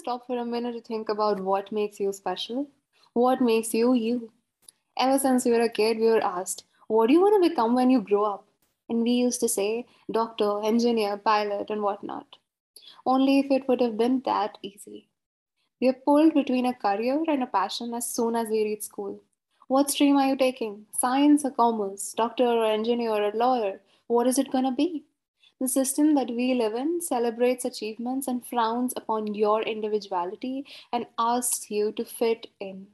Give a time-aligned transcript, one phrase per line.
[0.00, 2.66] stop for a minute to think about what makes you special?
[3.12, 4.32] What makes you you?
[4.98, 7.74] Ever since we were a kid, we were asked, What do you want to become
[7.74, 8.46] when you grow up?
[8.88, 12.36] And we used to say, Doctor, engineer, pilot, and whatnot.
[13.04, 15.08] Only if it would have been that easy.
[15.80, 19.20] We are pulled between a career and a passion as soon as we reach school.
[19.68, 20.86] What stream are you taking?
[20.98, 22.14] Science or commerce?
[22.14, 23.80] Doctor or engineer or lawyer?
[24.06, 25.04] What is it going to be?
[25.60, 31.70] The system that we live in celebrates achievements and frowns upon your individuality and asks
[31.70, 32.86] you to fit in.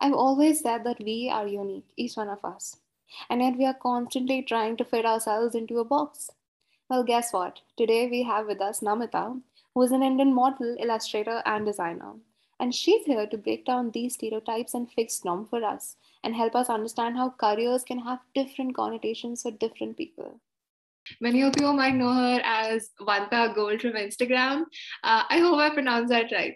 [0.00, 2.76] I've always said that we are unique, each one of us,
[3.28, 6.30] and yet we are constantly trying to fit ourselves into a box.
[6.88, 7.58] Well, guess what?
[7.76, 9.42] Today we have with us Namita,
[9.74, 12.12] who is an Indian model, illustrator, and designer.
[12.60, 16.54] And she's here to break down these stereotypes and fixed norm for us and help
[16.54, 20.40] us understand how careers can have different connotations for different people.
[21.20, 24.62] Many of you might know her as Vanta Gold from Instagram.
[25.02, 26.54] Uh, I hope I pronounced that right.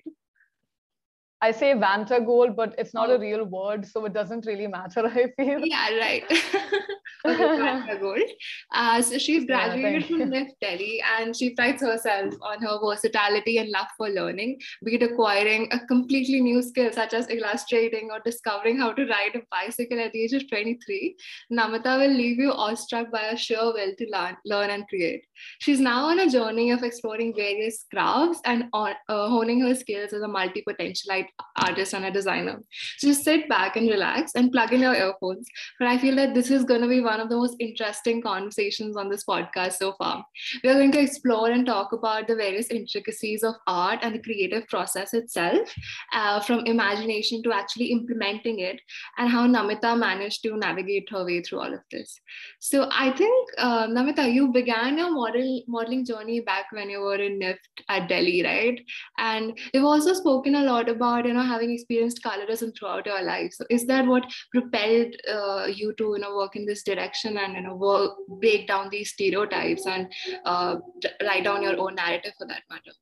[1.42, 3.16] I say Vanta Gold, but it's not oh.
[3.16, 5.58] a real word, so it doesn't really matter, I feel.
[5.58, 6.24] Yeah, right.
[7.26, 8.30] okay, Gold.
[8.72, 13.58] Uh, so she's graduated yeah, from NIFT Delhi and she prides herself on her versatility
[13.58, 18.20] and love for learning, be it acquiring a completely new skill such as illustrating or
[18.24, 21.16] discovering how to ride a bicycle at the age of 23.
[21.52, 25.26] Namita will leave you awestruck by her sheer will to learn, learn and create.
[25.58, 30.22] She's now on a journey of exploring various crafts and uh, honing her skills as
[30.22, 32.62] a multi-potentialite artist and a designer.
[32.98, 35.46] So just sit back and relax and plug in your earphones.
[35.78, 38.96] But I feel that this is going to be one of the most interesting conversations
[38.96, 40.24] on this podcast so far.
[40.62, 44.22] We are going to explore and talk about the various intricacies of art and the
[44.22, 45.74] creative process itself,
[46.12, 48.80] uh, from imagination to actually implementing it,
[49.18, 52.20] and how Namita managed to navigate her way through all of this.
[52.60, 57.16] So I think, uh, Namita, you began your model modeling journey back when you were
[57.16, 57.58] in NIFT
[57.88, 58.80] at Delhi, right?
[59.18, 63.22] And you've also spoken a lot about about you know having experienced colorism throughout your
[63.22, 67.38] life so is that what propelled uh, you to you know work in this direction
[67.38, 70.12] and you know work break down these stereotypes and
[70.44, 70.76] uh,
[71.22, 72.92] write down your own narrative for that matter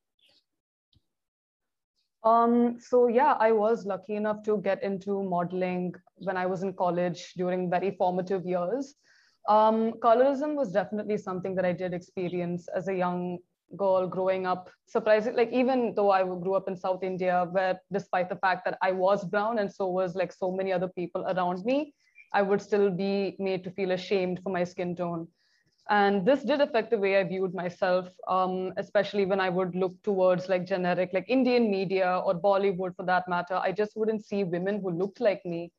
[2.23, 6.75] um, so yeah, I was lucky enough to get into modeling when I was in
[6.75, 8.95] college during very formative years.
[9.49, 13.39] Um, colorism was definitely something that I did experience as a young
[13.77, 14.71] girl growing up.
[14.87, 18.77] Surprising like even though i grew up in south india where despite the fact that
[18.83, 21.95] i was brown and so was like so many other people around me
[22.35, 25.29] i would still be made to feel ashamed for my skin tone.
[25.89, 29.95] And this did affect the way i viewed myself um, especially when i would look
[30.03, 33.55] towards like generic like indian media or bollywood for that matter.
[33.55, 35.73] I just wouldn't see women who looked like me.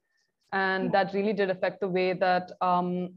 [0.53, 3.09] And that really did affect the way that um,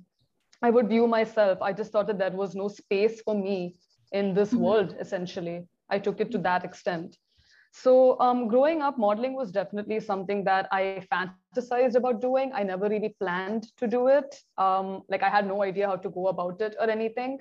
[0.63, 1.63] i would view myself.
[1.63, 3.77] I just thought that there was no space for me
[4.15, 4.63] in this mm-hmm.
[4.63, 5.67] world, essentially.
[5.91, 7.19] I took it to that extent.
[7.73, 12.53] So, um, growing up, modeling was definitely something that I fantasized about doing.
[12.55, 14.37] I never really planned to do it.
[14.57, 17.41] Um, like, I had no idea how to go about it or anything.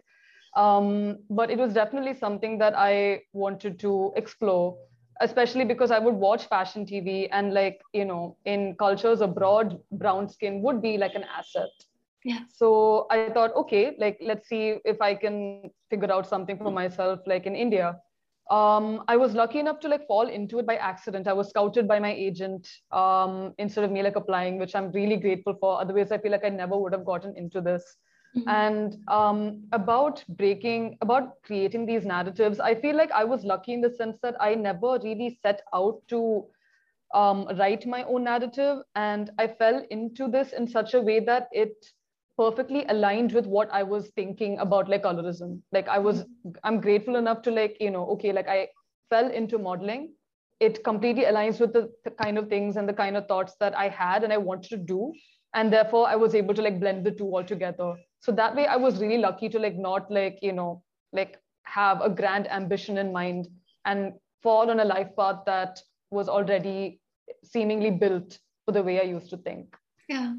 [0.56, 4.76] Um, but it was definitely something that I wanted to explore,
[5.22, 10.28] especially because I would watch fashion TV and, like, you know, in cultures abroad, brown
[10.28, 11.70] skin would be like an asset
[12.24, 16.72] yeah so i thought okay like let's see if i can figure out something for
[16.72, 17.96] myself like in india
[18.52, 21.28] um, I was lucky enough to like fall into it by accident.
[21.28, 25.16] I was scouted by my agent um, instead of me like applying, which I'm really
[25.16, 25.80] grateful for.
[25.80, 27.96] Otherwise, I feel like I never would have gotten into this.
[28.36, 28.50] Mm-hmm.
[28.50, 33.82] And um, about breaking, about creating these narratives, I feel like I was lucky in
[33.82, 36.46] the sense that I never really set out to
[37.14, 41.48] um, write my own narrative, and I fell into this in such a way that
[41.52, 41.86] it
[42.38, 45.62] perfectly aligned with what I was thinking about like colorism.
[45.72, 46.52] Like I was, mm-hmm.
[46.64, 48.70] I'm grateful enough to like, you know, okay, like I
[49.10, 50.14] fell into modeling.
[50.60, 53.78] It completely aligns with the, the kind of things and the kind of thoughts that
[53.78, 55.14] I had and I wanted to do.
[55.54, 57.96] And therefore I was able to like blend the two all together.
[58.22, 62.02] So that way I was really lucky to like not like, you know, like have
[62.02, 63.48] a grand ambition in mind
[63.86, 65.80] and fall on a life path that
[66.10, 67.00] was already
[67.44, 69.76] seemingly built for the way I used to think.
[70.08, 70.34] Yeah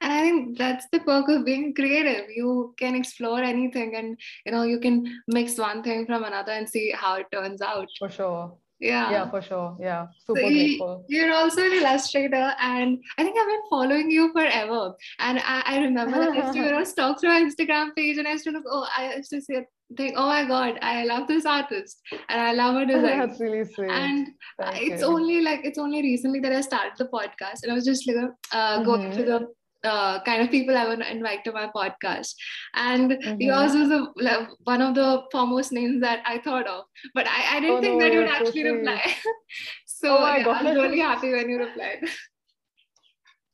[0.00, 2.28] and i think that's the perk of being creative.
[2.34, 6.68] You can explore anything and you know you can mix one thing from another and
[6.68, 7.88] see how it turns out.
[7.98, 8.56] For sure.
[8.80, 9.10] Yeah.
[9.10, 9.76] Yeah for sure.
[9.80, 11.04] Yeah super so grateful.
[11.08, 14.94] you're also an illustrator and i think i've been following you forever.
[15.18, 18.18] And i, I remember that i used to you know stalk through our instagram page
[18.18, 19.66] and i used to look oh i used to say
[19.96, 23.64] think oh my god i love this artist and i love her design that's really
[23.64, 23.90] sweet.
[23.90, 24.28] And
[24.60, 25.08] Thank it's you.
[25.08, 28.16] only like it's only recently that i started the podcast and i was just like
[28.52, 29.12] uh, going mm-hmm.
[29.12, 29.48] through the
[29.84, 32.34] uh, kind of people I want to invite to my podcast.
[32.74, 33.40] And mm-hmm.
[33.40, 36.84] yours was a, like, one of the foremost names that I thought of.
[37.14, 39.14] But I, I didn't oh, think no, that you'd actually so reply.
[39.86, 42.04] so oh yeah, I was really happy when you replied.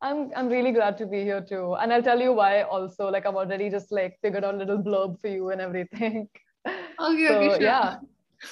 [0.03, 1.77] I'm I'm really glad to be here too.
[1.81, 3.09] And I'll tell you why also.
[3.09, 6.29] Like I've already just like figured out a little blurb for you and everything.
[6.67, 7.61] Okay, so, okay, sure.
[7.61, 7.97] Yeah.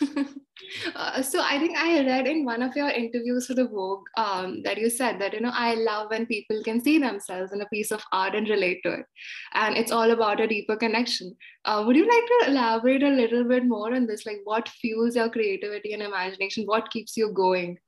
[0.94, 4.62] uh, so I think I read in one of your interviews for the Vogue um,
[4.62, 7.67] that you said that you know I love when people can see themselves in a
[7.67, 9.06] piece of art and relate to it,
[9.55, 11.35] and it's all about a deeper connection.
[11.65, 14.27] Uh, would you like to elaborate a little bit more on this?
[14.27, 16.65] Like, what fuels your creativity and imagination?
[16.65, 17.79] What keeps you going?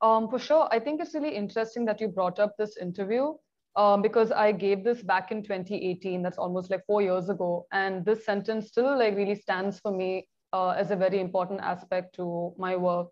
[0.00, 3.34] Um, for sure, I think it's really interesting that you brought up this interview
[3.76, 6.22] um, because I gave this back in 2018.
[6.22, 7.66] That's almost like four years ago.
[7.72, 12.14] And this sentence still like really stands for me uh, as a very important aspect
[12.16, 13.08] to my work.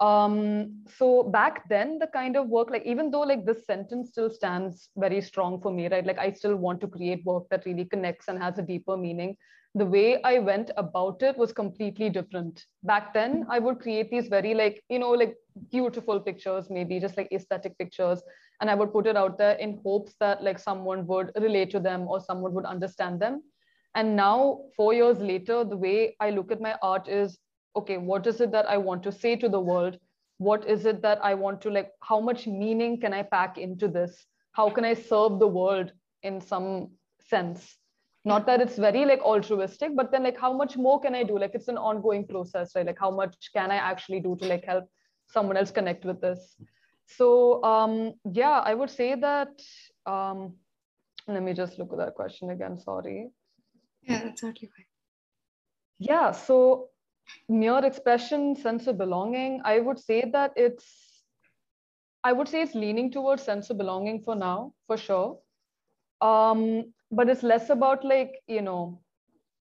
[0.00, 4.28] Um, so back then, the kind of work, like even though like this sentence still
[4.28, 6.04] stands very strong for me, right?
[6.04, 9.36] Like I still want to create work that really connects and has a deeper meaning.
[9.76, 12.64] The way I went about it was completely different.
[12.84, 15.36] Back then, I would create these very like, you know, like
[15.70, 18.22] beautiful pictures, maybe just like aesthetic pictures
[18.60, 21.80] and i would put it out there in hopes that like someone would relate to
[21.80, 23.42] them or someone would understand them.
[23.94, 27.38] And now 4 years later the way i look at my art is
[27.76, 29.98] okay what is it that i want to say to the world?
[30.38, 33.88] What is it that i want to like how much meaning can i pack into
[33.88, 34.26] this?
[34.52, 35.92] How can i serve the world
[36.22, 36.90] in some
[37.28, 37.76] sense?
[38.24, 41.38] Not that it's very like altruistic but then like how much more can i do?
[41.38, 42.86] Like it's an ongoing process right?
[42.86, 44.86] Like how much can i actually do to like help
[45.28, 46.56] someone else connect with this
[47.06, 49.60] so um, yeah, I would say that.
[50.06, 50.54] Um,
[51.26, 52.78] let me just look at that question again.
[52.78, 53.30] Sorry.
[54.02, 54.86] Yeah, that's totally fine.
[55.98, 56.32] Yeah.
[56.32, 56.90] So
[57.48, 59.60] mere expression, sense of belonging.
[59.64, 60.84] I would say that it's.
[62.22, 65.38] I would say it's leaning towards sense of belonging for now, for sure.
[66.20, 69.00] Um, but it's less about like you know,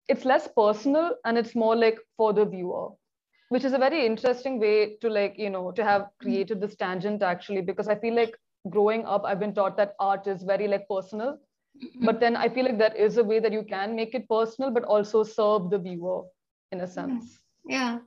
[0.08, 2.90] it's less personal and it's more like for the viewer
[3.48, 7.22] which is a very interesting way to like you know to have created this tangent
[7.22, 8.34] actually because i feel like
[8.70, 11.38] growing up i've been taught that art is very like personal.
[11.76, 12.06] Mm-hmm.
[12.06, 14.70] but then i feel like there is a way that you can make it personal
[14.70, 16.22] but also serve the viewer
[16.72, 17.38] in a sense.
[17.68, 17.98] Yeah.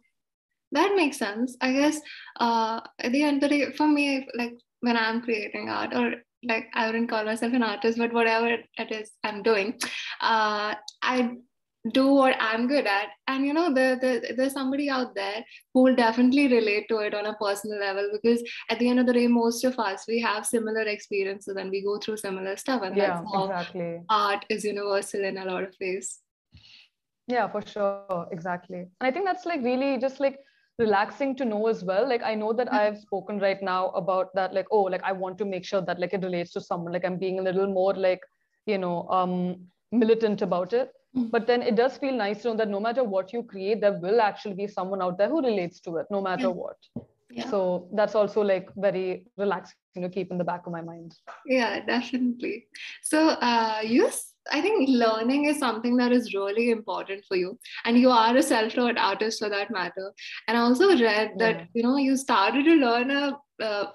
[0.71, 1.56] That makes sense.
[1.62, 2.00] I guess
[2.39, 6.15] uh at the end of the day for me like when i'm creating art or
[6.44, 9.74] like i wouldn't call myself an artist but whatever it is i'm doing
[10.21, 11.31] uh i
[11.89, 13.09] do what I'm good at.
[13.27, 15.44] And you know, the, the, there's somebody out there
[15.74, 19.06] who will definitely relate to it on a personal level because at the end of
[19.06, 22.81] the day, most of us we have similar experiences and we go through similar stuff.
[22.83, 24.01] And yeah, that's how exactly.
[24.09, 26.19] art is universal in a lot of ways.
[27.27, 28.27] Yeah, for sure.
[28.31, 28.80] Exactly.
[28.80, 30.39] And I think that's like really just like
[30.80, 32.07] relaxing to know as well.
[32.07, 35.38] Like I know that I've spoken right now about that, like, oh, like I want
[35.39, 36.94] to make sure that like it relates to someone.
[36.94, 38.21] Like I'm being a little more like,
[38.65, 40.99] you know, um militant about it Mm-hmm.
[41.13, 43.94] But then it does feel nice to know that no matter what you create, there
[43.94, 46.47] will actually be someone out there who relates to it, no matter yeah.
[46.50, 46.77] what.
[47.31, 47.50] Yeah.
[47.50, 51.15] So that's also like very relaxing to keep in the back of my mind.
[51.45, 52.67] Yeah, definitely.
[53.01, 54.09] So uh, you
[54.51, 57.59] I think learning is something that is really important for you.
[57.85, 60.11] And you are a self-taught artist for that matter.
[60.47, 61.65] And I also read that, yeah.
[61.73, 63.91] you know, you started to learn a, uh,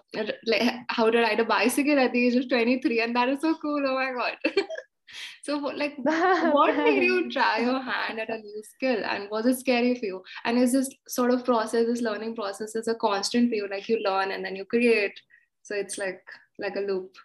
[0.47, 3.01] like how to ride a bicycle at the age of 23.
[3.01, 3.83] And that is so cool.
[3.87, 4.55] Oh my God.
[5.43, 9.59] So, like, what made you try your hand at a new skill, and was it
[9.59, 10.23] scary for you?
[10.45, 13.69] And is this sort of process, this learning process, is a constant for you?
[13.69, 15.19] Like, you learn and then you create.
[15.63, 16.23] So it's like
[16.59, 17.17] like a loop.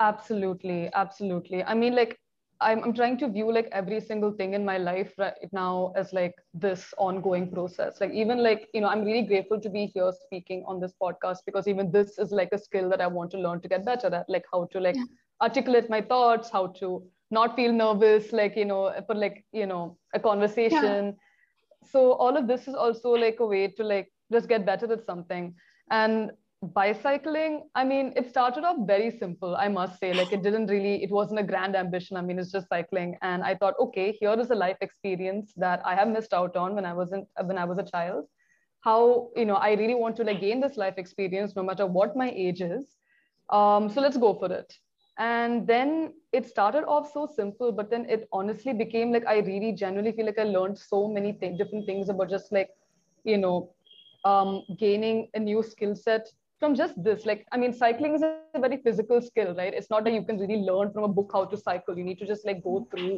[0.00, 1.64] Absolutely, absolutely.
[1.64, 2.18] I mean, like,
[2.60, 6.12] I'm, I'm trying to view like every single thing in my life right now as
[6.12, 10.10] like this ongoing process like even like you know i'm really grateful to be here
[10.24, 13.38] speaking on this podcast because even this is like a skill that i want to
[13.38, 15.04] learn to get better at like how to like yeah
[15.40, 19.96] articulate my thoughts how to not feel nervous like you know for like you know
[20.14, 20.82] a conversation.
[20.82, 21.12] Yeah.
[21.90, 25.04] so all of this is also like a way to like just get better at
[25.04, 25.54] something.
[25.90, 26.32] And
[26.74, 30.12] bicycling i mean it started off very simple i must say.
[30.12, 32.16] Like it didn't really it wasn't a grand ambition.
[32.16, 33.16] I mean it's just cycling.
[33.22, 36.74] And i thought okay here is a life experience that i have missed out on
[36.74, 38.24] when i wasn't when i was a child.
[38.80, 42.16] How you know i really want to like gain this life experience no matter what
[42.16, 42.96] my age is.
[43.50, 44.74] Um, so let's go for it
[45.18, 49.72] and then it started off so simple but then it honestly became like i really
[49.72, 52.70] genuinely feel like i learned so many th- different things about just like
[53.24, 53.70] you know
[54.24, 57.24] um, gaining a new skill set from just this.
[57.26, 59.46] Like i mean cycling is a very physical skill right?
[59.46, 61.80] It's not that you can really learn from a book how to cycle.
[61.80, 63.08] You need to just like go through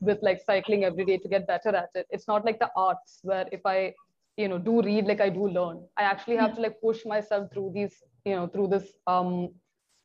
[0.00, 2.06] with like cycling every day to get better at it.
[2.10, 3.94] It's not like the arts where if i
[4.36, 5.80] you know do read like i do learn.
[5.96, 9.50] I actually have to like push myself through these you know through this um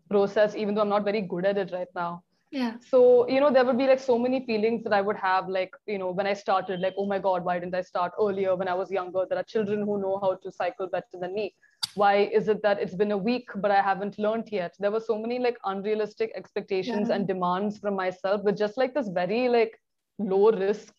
[0.09, 3.51] process even though i'm not very good at it right now yeah so you know
[3.51, 6.27] there would be like so many feelings that i would have like you know when
[6.27, 9.25] i started like oh my god why didn't i start earlier when i was younger
[9.29, 11.53] there are children who know how to cycle better than me
[11.95, 14.99] why is it that it's been a week but i haven't learned yet there were
[14.99, 17.15] so many like unrealistic expectations yeah.
[17.15, 19.79] and demands from myself with just like this very like
[20.19, 20.93] low risk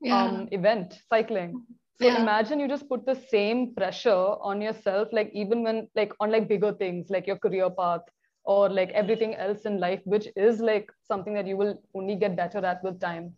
[0.00, 0.24] yeah.
[0.24, 1.62] um, event cycling
[2.00, 2.20] so yeah.
[2.22, 6.48] imagine you just put the same pressure on yourself like even when like on like
[6.48, 8.02] bigger things like your career path
[8.54, 12.36] or like everything else in life which is like something that you will only get
[12.36, 13.28] better at with time.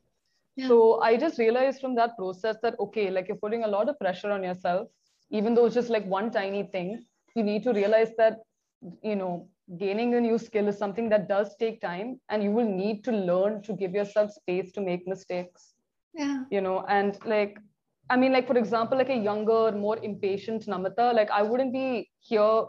[0.61, 0.69] Yeah.
[0.69, 0.77] so
[1.07, 4.31] i just realized from that process that okay like you're putting a lot of pressure
[4.37, 4.89] on yourself
[5.41, 6.89] even though it's just like one tiny thing
[7.37, 8.41] you need to realize that
[9.11, 9.49] you know
[9.83, 13.13] gaining a new skill is something that does take time and you will need to
[13.13, 15.75] learn to give yourself space to make mistakes.
[16.15, 16.43] Yeah.
[16.51, 17.59] You know and like
[18.11, 22.11] i mean like for example like a younger more impatient namita like i wouldn't be
[22.21, 22.65] here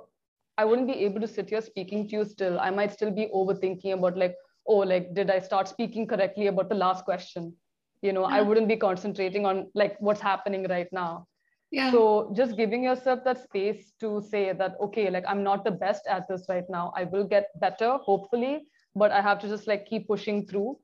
[0.58, 2.60] i wouldn't be able to sit here speaking to you still.
[2.60, 4.36] I might still be overthinking about like
[4.68, 7.54] oh like did i start speaking correctly about the last question?
[8.02, 8.38] You know yeah.
[8.38, 11.28] i wouldn't be concentrating on like what's happening right now.
[11.72, 11.90] Yeah.
[11.92, 16.08] so just giving yourself that space to say that okay like i'm not the best
[16.08, 16.92] at this right now.
[16.98, 20.78] I will get better hopefully but i have to just like keep pushing through.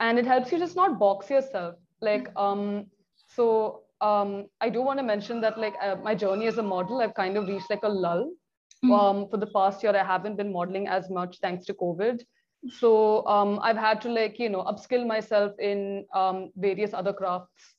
[0.00, 1.74] And it helps you just not box yourself.
[2.00, 2.86] Like um
[3.26, 7.00] so um i do want to mention that like uh, my journey as a model
[7.00, 8.30] i've kind of reached like a lull
[8.84, 8.92] mm-hmm.
[8.92, 12.22] um for the past year i haven't been modeling as much thanks to covid
[12.78, 17.74] so um i've had to like you know upskill myself in um various other crafts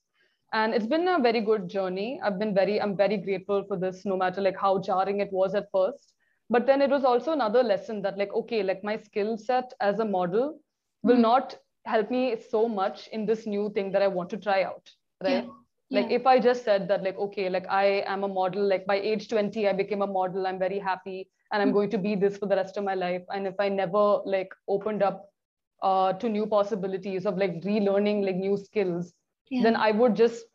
[0.53, 4.05] and it's been a very good journey i've been very i'm very grateful for this
[4.05, 6.13] no matter like how jarring it was at first
[6.49, 9.99] but then it was also another lesson that like okay like my skill set as
[9.99, 10.59] a model
[11.03, 11.21] will mm-hmm.
[11.21, 14.89] not help me so much in this new thing that i want to try out
[15.23, 15.49] right yeah.
[15.91, 16.15] Like yeah.
[16.17, 19.27] if i just said that like okay like i am a model like by age
[19.29, 21.77] 20 i became a model i'm very happy and i'm mm-hmm.
[21.77, 24.53] going to be this for the rest of my life and if i never like
[24.67, 25.25] opened up
[25.81, 29.13] uh, to new possibilities of like relearning like new skills
[29.49, 29.63] yeah.
[29.63, 30.45] then I would just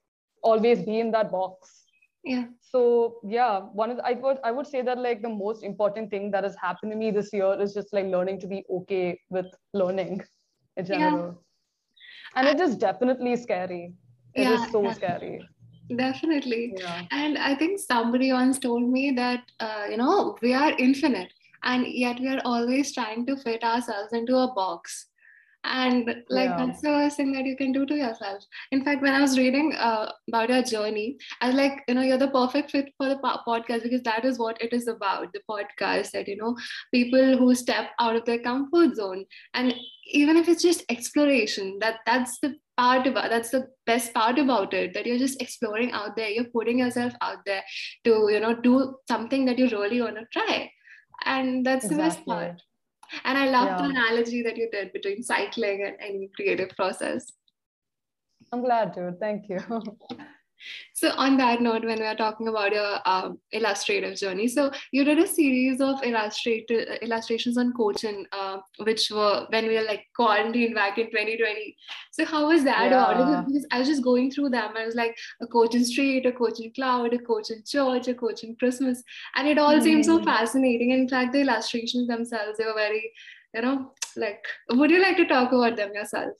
[0.43, 1.83] always be in that box.
[2.25, 2.45] Yeah.
[2.61, 6.11] So yeah, one of the, I would I would say that like the most important
[6.11, 9.21] thing that has happened to me this year is just like learning to be okay
[9.31, 10.23] with learning
[10.77, 11.27] in general.
[11.27, 11.33] Yeah.
[12.37, 13.93] And it is definitely scary.
[14.35, 14.95] It yeah, is so definitely.
[14.95, 15.49] scary.
[15.97, 16.75] Definitely.
[16.79, 17.03] Yeah.
[17.11, 21.87] And I think somebody once told me that uh, you know we are infinite and
[21.87, 25.07] yet we are always trying to fit ourselves into a box
[25.65, 26.57] and like yeah.
[26.59, 29.39] that's the worst thing that you can do to yourself in fact when i was
[29.39, 33.09] reading uh, about your journey i was like you know you're the perfect fit for
[33.09, 36.55] the podcast because that is what it is about the podcast that you know
[36.93, 39.25] people who step out of their comfort zone
[39.55, 39.75] and
[40.09, 44.75] even if it's just exploration that that's the part about that's the best part about
[44.75, 47.63] it that you're just exploring out there you're putting yourself out there
[48.05, 50.71] to you know do something that you really want to try
[51.25, 51.97] and that's exactly.
[51.97, 52.63] the best part
[53.25, 53.77] and I love yeah.
[53.77, 57.33] the analogy that you did between cycling and any creative process.
[58.53, 59.13] I'm glad to.
[59.21, 59.59] Thank you.
[60.95, 65.05] So, on that note, when we are talking about your um, illustrative journey, so you
[65.05, 70.07] did a series of illustrated illustrations on Cochin, uh, which were when we were like
[70.17, 71.77] quarantined back in 2020.
[72.13, 72.91] So, how was that?
[72.91, 73.45] Yeah.
[73.47, 74.73] Because I was just going through them.
[74.77, 79.03] I was like a Cochin street, a Cochin cloud, a Cochin church, a Cochin Christmas,
[79.35, 79.85] and it all mm-hmm.
[79.85, 80.27] seemed so mm-hmm.
[80.27, 80.91] fascinating.
[80.91, 83.13] In fact, the illustrations themselves, they were very,
[83.55, 84.45] you know, like.
[84.71, 86.33] Would you like to talk about them yourself?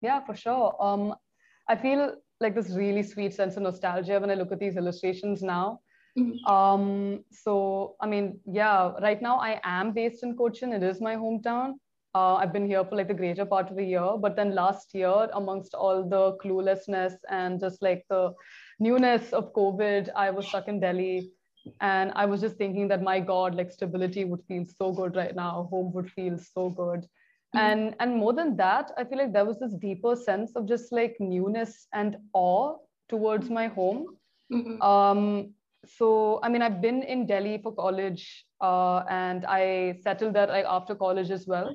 [0.00, 0.76] Yeah, for sure.
[0.80, 1.14] Um,
[1.68, 5.42] I feel like this really sweet sense of nostalgia when I look at these illustrations
[5.42, 5.80] now.
[6.18, 6.52] Mm-hmm.
[6.52, 10.72] Um, so, I mean, yeah, right now I am based in Cochin.
[10.72, 11.74] It is my hometown.
[12.14, 14.16] Uh, I've been here for like the greater part of the year.
[14.18, 18.32] But then last year, amongst all the cluelessness and just like the
[18.80, 21.30] newness of COVID, I was stuck in Delhi.
[21.80, 25.36] And I was just thinking that my God, like stability would feel so good right
[25.36, 25.68] now.
[25.70, 27.06] Home would feel so good.
[27.56, 27.66] Mm-hmm.
[27.66, 30.92] and and more than that i feel like there was this deeper sense of just
[30.92, 32.76] like newness and awe
[33.08, 34.04] towards my home
[34.52, 34.82] mm-hmm.
[34.82, 35.54] um
[35.86, 40.66] so i mean i've been in delhi for college uh, and i settled there like
[40.68, 41.74] after college as well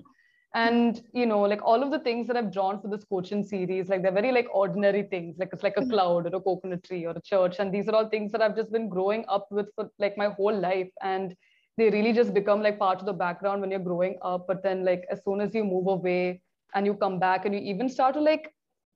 [0.53, 3.89] and you know like all of the things that i've drawn for this Cochin series
[3.89, 5.89] like they're very like ordinary things like it's like a mm-hmm.
[5.89, 8.55] cloud or a coconut tree or a church and these are all things that i've
[8.55, 11.35] just been growing up with for like my whole life and
[11.77, 14.83] they really just become like part of the background when you're growing up but then
[14.85, 16.41] like as soon as you move away
[16.75, 18.53] and you come back and you even start to like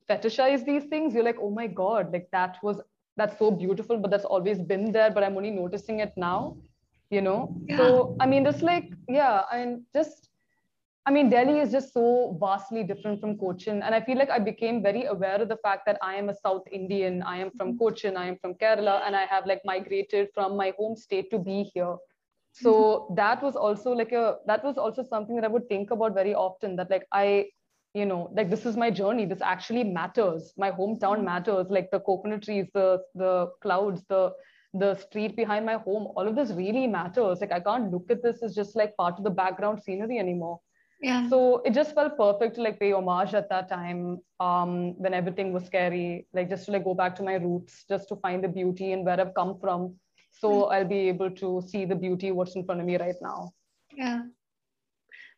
[0.09, 2.81] fetishize these things you're like oh my god like that was
[3.17, 6.55] that's so beautiful but that's always been there but i'm only noticing it now
[7.09, 7.55] you know?
[7.67, 7.77] Yeah.
[7.77, 10.29] so i mean just like yeah I and mean, just
[11.05, 14.39] i mean delhi is just so vastly different from cochin and i feel like i
[14.39, 17.23] became very aware of the fact that i am a south indian.
[17.23, 17.77] I am from mm-hmm.
[17.77, 21.39] cochin i am from kerala and i have like migrated from my home state to
[21.39, 21.95] be here
[22.61, 23.15] so mm-hmm.
[23.15, 26.33] that was also like a that was also something that i would think about very
[26.33, 27.45] often that like i
[27.93, 29.25] you know like this is my journey.
[29.25, 30.53] This actually matters.
[30.57, 31.25] My hometown mm-hmm.
[31.25, 31.67] matters.
[31.69, 34.31] Like the coconut trees the the clouds the
[34.73, 37.41] the street behind my home all of this really matters.
[37.41, 40.59] Like i can't look at this as just like part of the background scenery anymore.
[41.01, 41.29] Yeah.
[41.29, 45.53] So it just felt perfect to like pay homage at that time um when everything
[45.53, 46.27] was scary.
[46.33, 49.05] Like just to like go back to my roots just to find the beauty and
[49.05, 49.95] where i've come from
[50.39, 50.71] so mm.
[50.73, 53.51] i'll be able to see the beauty what's in front of me right now
[53.95, 54.21] yeah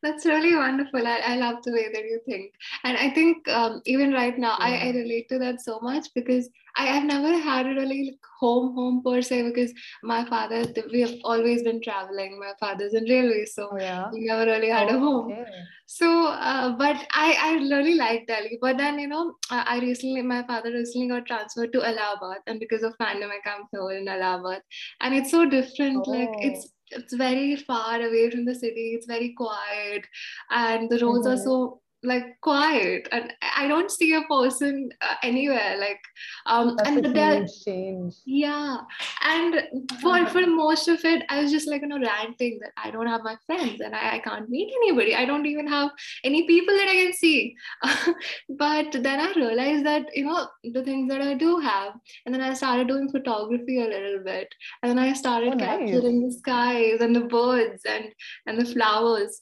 [0.01, 1.05] that's really wonderful.
[1.05, 2.53] I, I love the way that you think.
[2.83, 4.65] And I think um, even right now, yeah.
[4.65, 8.19] I, I relate to that so much because I have never had a really like,
[8.39, 12.39] home, home per se, because my father, we have always been traveling.
[12.39, 14.09] My father's in railways, so oh, yeah.
[14.13, 15.31] we never really had oh, a home.
[15.31, 15.45] Okay.
[15.87, 18.59] So, uh, but I, I really like Delhi.
[18.61, 22.83] But then, you know, I recently, my father recently got transferred to Allahabad, and because
[22.83, 24.61] of pandemic, I'm here in Allahabad.
[25.01, 26.03] And it's so different.
[26.07, 26.11] Oh.
[26.11, 30.05] Like, it's it's very far away from the city it's very quiet
[30.51, 31.39] and the roads mm-hmm.
[31.39, 33.07] are so like quiet.
[33.11, 36.01] And i don't see a person uh, anywhere like
[36.45, 38.15] um That's and a change.
[38.25, 38.77] Yeah.
[39.21, 39.63] And
[40.01, 43.07] for for most of it i was just like you know ranting that i don't
[43.07, 45.15] have my friends and I, I can't meet anybody.
[45.15, 45.91] I don't even have
[46.23, 47.55] any people that i can see.
[48.49, 51.93] But then i realized that you know the things that i do have.
[52.25, 54.53] And then i started doing photography a little bit.
[54.81, 58.05] And then i started oh, capturing the skies and the birds and
[58.45, 59.41] and the flowers.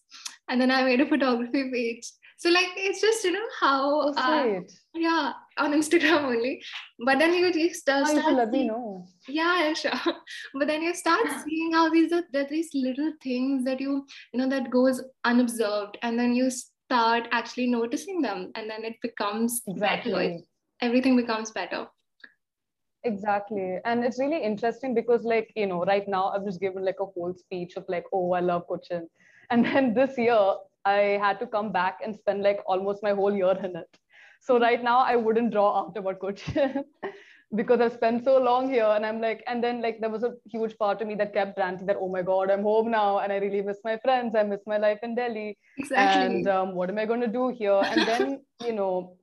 [0.49, 4.59] And then i made a photography page so like it's just you know how uh,
[4.93, 6.61] yeah on Instagram only.
[7.03, 9.07] But then you just start, start let me know.
[9.27, 9.91] Yeah, sure.
[10.53, 14.39] But then you start seeing how these are that these little things that you you
[14.39, 19.61] know that goes unobserved, and then you start actually noticing them, and then it becomes
[19.67, 20.11] exactly.
[20.11, 20.37] better.
[20.81, 21.87] Everything becomes better
[23.03, 26.99] exactly and it's really interesting because like you know right now i've just given like
[26.99, 29.07] a whole speech of like oh i love cochin
[29.49, 30.55] and then this year
[30.87, 33.97] I had to come back and spend like almost my whole year in it.
[34.41, 36.83] So right now I wouldn't draw out about Cochin
[37.55, 40.33] because I've spent so long here and I'm like, and then like there was a
[40.45, 43.33] huge part of me that kept ranting that, oh my God, I'm home now and
[43.33, 44.35] I really miss my friends.
[44.35, 45.57] I miss my life in Delhi.
[45.77, 46.25] Exactly.
[46.25, 47.81] And um, what am I going to do here?
[47.83, 49.17] And then, you know,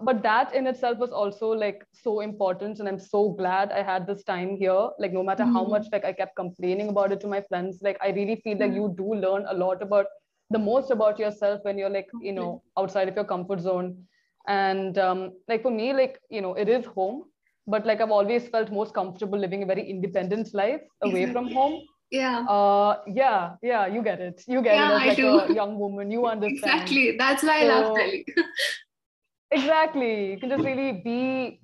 [0.00, 4.06] but that in itself was also like so important and i'm so glad i had
[4.06, 5.54] this time here like no matter mm-hmm.
[5.54, 8.56] how much like i kept complaining about it to my friends like i really feel
[8.58, 8.82] like mm-hmm.
[8.82, 10.06] you do learn a lot about
[10.50, 14.04] the most about yourself when you're like you know outside of your comfort zone.
[14.46, 17.24] And um, like for me like you know it is home.
[17.66, 21.82] But like i've always felt most comfortable living a very independent life away from home.
[22.10, 22.40] Yeah.
[22.48, 24.42] Uh yeah yeah you get it.
[24.46, 26.10] You get yeah, it as like a young woman.
[26.10, 26.72] You understand.
[26.72, 27.16] Exactly.
[27.18, 28.24] That's why so, i love delhi
[29.50, 30.30] exactly.
[30.32, 31.60] You can just really be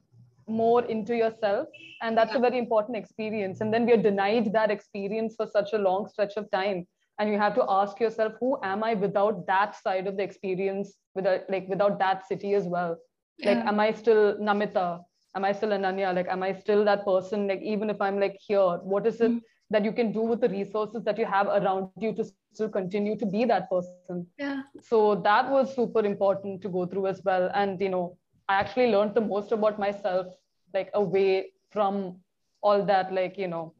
[0.47, 1.69] more into yourself.
[2.03, 2.39] And that's yeah.
[2.39, 3.61] a very important experience.
[3.61, 6.87] And then we are denied that experience for such a long stretch of time
[7.19, 10.95] and you have to ask yourself who am i without that side of the experience
[11.15, 12.97] without like without that city as well?
[13.39, 13.53] Yeah.
[13.53, 15.01] like am i still namita?
[15.37, 16.15] Am i still ananya?
[16.15, 17.47] Like am i still that person?
[17.47, 19.39] Like even if i'm like here what is it mm-hmm.
[19.71, 23.17] that you can do with the resources that you have around you to still continue
[23.17, 24.27] to be that person?
[24.39, 24.63] Yeah.
[24.81, 27.51] So that was super important to go through as well.
[27.55, 30.27] And you know i actually learned the most about myself
[30.75, 32.17] like away from
[32.63, 33.73] all that like you know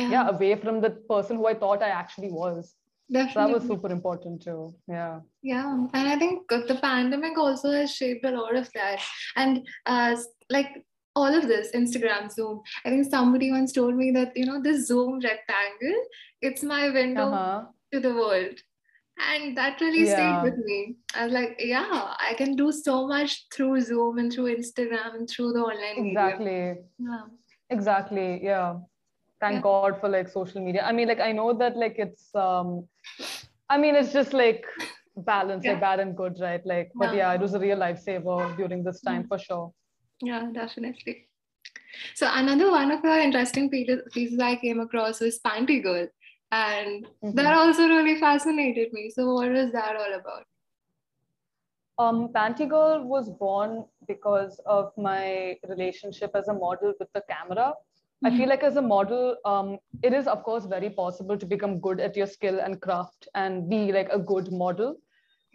[0.00, 0.10] yeah.
[0.10, 2.76] yeah away from the person who i thought i actually was
[3.12, 3.32] Definitely.
[3.32, 4.74] So that was super important too.
[4.86, 5.20] Yeah.
[5.42, 5.86] Yeah.
[5.92, 9.00] And I think the pandemic also has shaped a lot of that.
[9.36, 10.16] And uh,
[10.48, 10.84] like
[11.16, 14.86] all of this, Instagram, Zoom, I think somebody once told me that, you know, this
[14.86, 16.04] Zoom rectangle,
[16.40, 17.64] it's my window uh-huh.
[17.92, 18.58] to the world.
[19.18, 20.40] And that really yeah.
[20.40, 20.94] stayed with me.
[21.14, 25.28] I was like, yeah, I can do so much through Zoom and through Instagram and
[25.28, 26.44] through the online exactly.
[26.44, 26.76] media.
[26.98, 27.24] Yeah.
[27.70, 28.40] Exactly.
[28.42, 28.76] Yeah
[29.40, 29.62] thank yeah.
[29.62, 32.86] god for like social media i mean like i know that like it's um
[33.68, 34.64] i mean it's just like
[35.16, 35.72] balance yeah.
[35.72, 37.30] like bad and good right like but yeah.
[37.30, 39.72] yeah it was a real lifesaver during this time for sure
[40.20, 41.26] yeah definitely
[42.14, 46.06] so another one of the interesting pieces i came across was panty girl
[46.52, 47.34] and mm-hmm.
[47.34, 50.44] that also really fascinated me so what was that all about
[52.00, 57.74] um, Panty Girl was born because of my relationship as a model with the camera.
[58.22, 61.80] I feel like as a model, um, it is of course very possible to become
[61.80, 64.96] good at your skill and craft and be like a good model.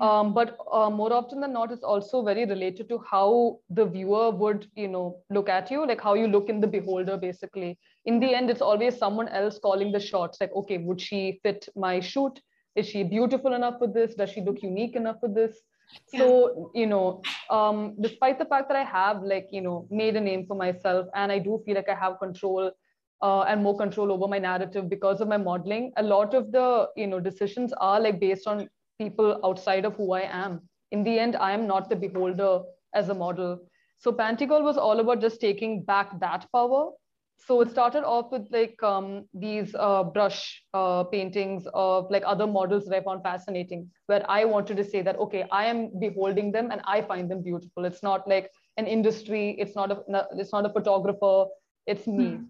[0.01, 4.31] Um, but uh, more often than not, it's also very related to how the viewer
[4.31, 7.17] would, you know, look at you, like how you look in the beholder.
[7.17, 10.41] Basically, in the end, it's always someone else calling the shots.
[10.41, 12.41] Like, okay, would she fit my shoot?
[12.75, 14.15] Is she beautiful enough for this?
[14.15, 15.61] Does she look unique enough for this?
[16.07, 20.21] So you know um, despite the fact that i have like you know made a
[20.21, 22.71] name for myself and i do feel like i have control
[23.21, 26.89] uh, and more control over my narrative because of my modeling a lot of the
[26.95, 28.67] you know decisions are like based on
[28.99, 30.61] people outside of who i am.
[30.91, 32.61] In the end i am not the beholder
[32.93, 33.59] as a model.
[33.97, 36.91] So Pantigirl was all about just taking back that power
[37.37, 42.47] so it started off with like um, these uh, brush uh, paintings of like other
[42.47, 46.51] models that I found fascinating, where I wanted to say that okay, I am beholding
[46.51, 47.85] them and I find them beautiful.
[47.85, 49.55] It's not like an industry.
[49.59, 51.45] It's not a it's not a photographer.
[51.85, 52.43] It's me, hmm.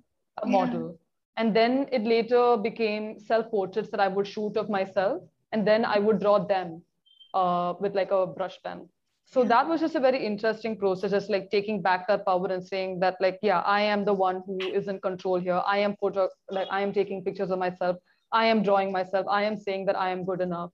[0.43, 0.91] a model.
[0.91, 1.43] Yeah.
[1.43, 5.83] And then it later became self portraits that I would shoot of myself, and then
[5.83, 6.81] I would draw them
[7.33, 8.87] uh, with like a brush pen
[9.25, 9.47] so yeah.
[9.49, 12.99] that was just a very interesting process just like taking back that power and saying
[12.99, 15.61] that like yeah i am the one who is in control here.
[15.65, 17.97] I am photo like i am taking pictures of myself.
[18.31, 19.27] I am drawing myself.
[19.29, 20.71] I am saying that i am good enough.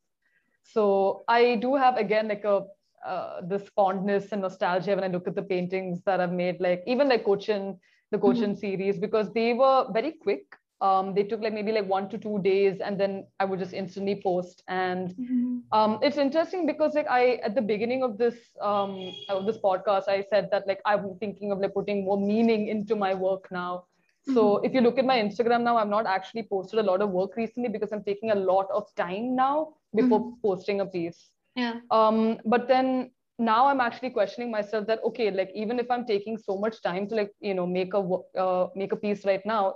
[0.63, 2.63] So i do have again like a
[3.05, 6.83] uh, this fondness and nostalgia when i look at the paintings that i've made like
[6.85, 7.75] even like cochin
[8.11, 8.59] the cochin mm-hmm.
[8.59, 10.43] series because they were very quick
[10.81, 13.73] um, they took like maybe like one to two days and then i would just
[13.73, 15.57] instantly post and mm-hmm.
[15.71, 20.07] um, it's interesting because like i at the beginning of this um, of this podcast
[20.07, 23.71] i said that like i'm thinking of like putting more meaning into my work now
[23.77, 24.33] mm-hmm.
[24.33, 27.09] so if you look at my instagram now i've not actually posted a lot of
[27.09, 30.41] work recently because i'm taking a lot of time now before mm-hmm.
[30.41, 35.51] posting a piece yeah um, but then now i'm actually questioning myself that okay like
[35.55, 38.03] even if i'm taking so much time to like you know make a
[38.39, 39.73] uh, make a piece right now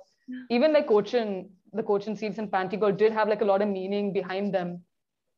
[0.50, 4.14] even like Cochin, the Cochin seeds and Pantigirl did have like a lot of meaning
[4.14, 4.82] behind them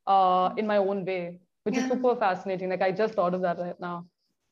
[0.05, 1.83] uh, in my own way, which yeah.
[1.83, 2.69] is super fascinating.
[2.69, 4.05] Like I just thought of that right now.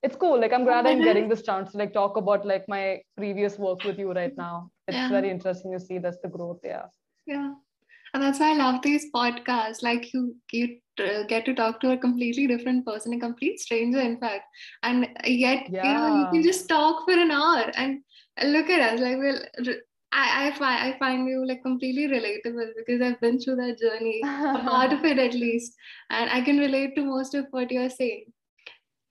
[0.03, 0.39] It's cool.
[0.39, 3.83] Like I'm glad I'm getting this chance to like talk about like my previous work
[3.83, 4.69] with you right now.
[4.87, 5.09] It's yeah.
[5.09, 6.59] very interesting to see that's the growth.
[6.63, 6.85] Yeah.
[7.25, 7.53] Yeah.
[8.13, 9.81] And that's why I love these podcasts.
[9.81, 10.77] Like you, you
[11.27, 14.43] get to talk to a completely different person, a complete stranger, in fact,
[14.83, 15.83] and yet yeah.
[15.83, 17.99] you know you can just talk for an hour and
[18.43, 18.99] look at us.
[19.01, 19.75] Like we'll
[20.15, 24.21] I, I find I find you like completely relatable because I've been through that journey,
[24.25, 25.75] a part of it at least,
[26.09, 28.25] and I can relate to most of what you're saying.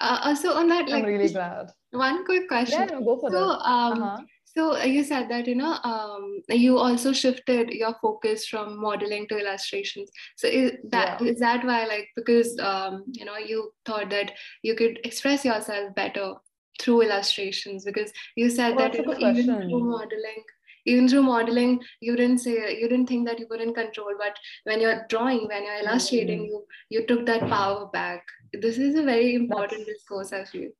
[0.01, 1.71] Uh, also on that, like, I'm really glad.
[1.90, 2.81] One quick question.
[2.81, 3.71] Yeah, no, go for so, that.
[3.71, 4.23] Um, uh-huh.
[4.57, 9.38] So you said that you know um, you also shifted your focus from modeling to
[9.38, 10.11] illustrations.
[10.37, 11.29] So is that yeah.
[11.29, 15.95] is that why like because um, you know you thought that you could express yourself
[15.95, 16.35] better
[16.81, 20.45] through illustrations because you said well, that you know, even through modeling
[20.87, 24.37] even through modeling you didn't say you didn't think that you were in control but
[24.64, 26.47] when you're drawing when you're illustrating mm-hmm.
[26.47, 28.25] you you took that power back
[28.62, 30.70] this is a very important that's, discourse i feel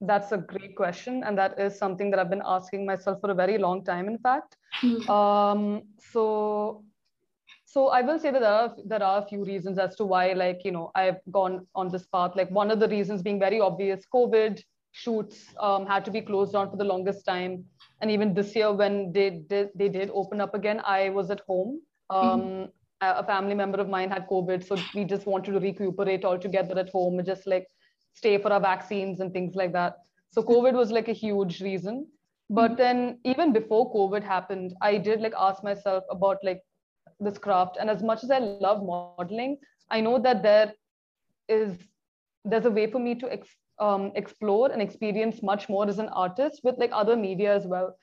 [0.00, 3.34] that's a great question and that is something that i've been asking myself for a
[3.34, 5.10] very long time in fact mm-hmm.
[5.10, 6.84] um, so
[7.64, 10.32] so i will say that there are, there are a few reasons as to why
[10.32, 13.60] like you know i've gone on this path like one of the reasons being very
[13.60, 17.64] obvious covid shoots um, had to be closed down for the longest time.
[18.00, 21.40] And even this year when they did they did open up again i was at
[21.46, 21.80] home.
[22.10, 22.64] Um, mm-hmm.
[23.00, 26.78] a family member of mine had covid so we just wanted to recuperate all together
[26.78, 27.66] at home and just like
[28.14, 29.96] stay for our vaccines and things like that.
[30.30, 32.06] So covid was like a huge reason.
[32.50, 32.82] But mm-hmm.
[32.82, 36.62] then even before covid happened i did like ask myself about like
[37.20, 37.78] this craft.
[37.80, 39.56] And as much as i love modeling
[39.90, 40.74] i know that there
[41.48, 41.78] is
[42.44, 46.08] there's a way for me to ex- um, explore and experience much more as an
[46.08, 47.96] artist with like other media as well.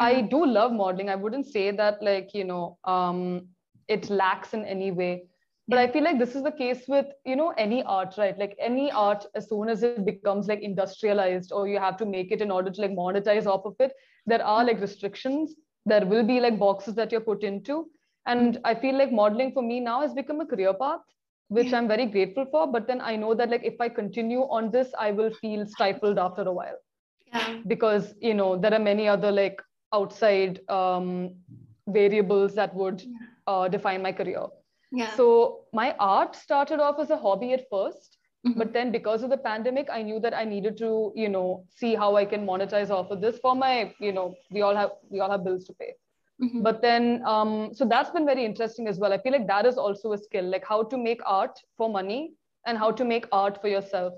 [0.00, 0.04] Mm-hmm.
[0.04, 1.08] I do love modeling.
[1.08, 3.48] I wouldn't say that like, you know, um,
[3.88, 5.24] it lacks in any way.
[5.66, 8.38] But I feel like this is the case with, you know, any art, right?
[8.38, 12.32] Like any art, as soon as it becomes like industrialized or you have to make
[12.32, 13.92] it in order to like monetize off of it,
[14.26, 15.54] there are like restrictions.
[15.86, 17.86] There will be like boxes that you're put into.
[18.26, 21.00] And I feel like modeling for me now has become a career path
[21.48, 21.78] which yeah.
[21.78, 24.88] i'm very grateful for but then i know that like if i continue on this
[24.98, 26.78] i will feel stifled after a while
[27.32, 27.58] yeah.
[27.66, 29.60] because you know there are many other like
[29.92, 31.34] outside um,
[31.88, 33.02] variables that would
[33.46, 34.46] uh, define my career
[34.92, 35.14] yeah.
[35.16, 38.58] so my art started off as a hobby at 1st mm-hmm.
[38.58, 41.94] but then because of the pandemic i knew that i needed to you know see
[41.94, 45.20] how i can monetize off of this for my you know we all have we
[45.20, 45.92] all have bills to pay
[46.42, 46.62] Mm-hmm.
[46.62, 49.12] But then, um, so that's been very interesting as well.
[49.12, 52.32] I feel like that is also a skill, like how to make art for money
[52.66, 54.14] and how to make art for yourself.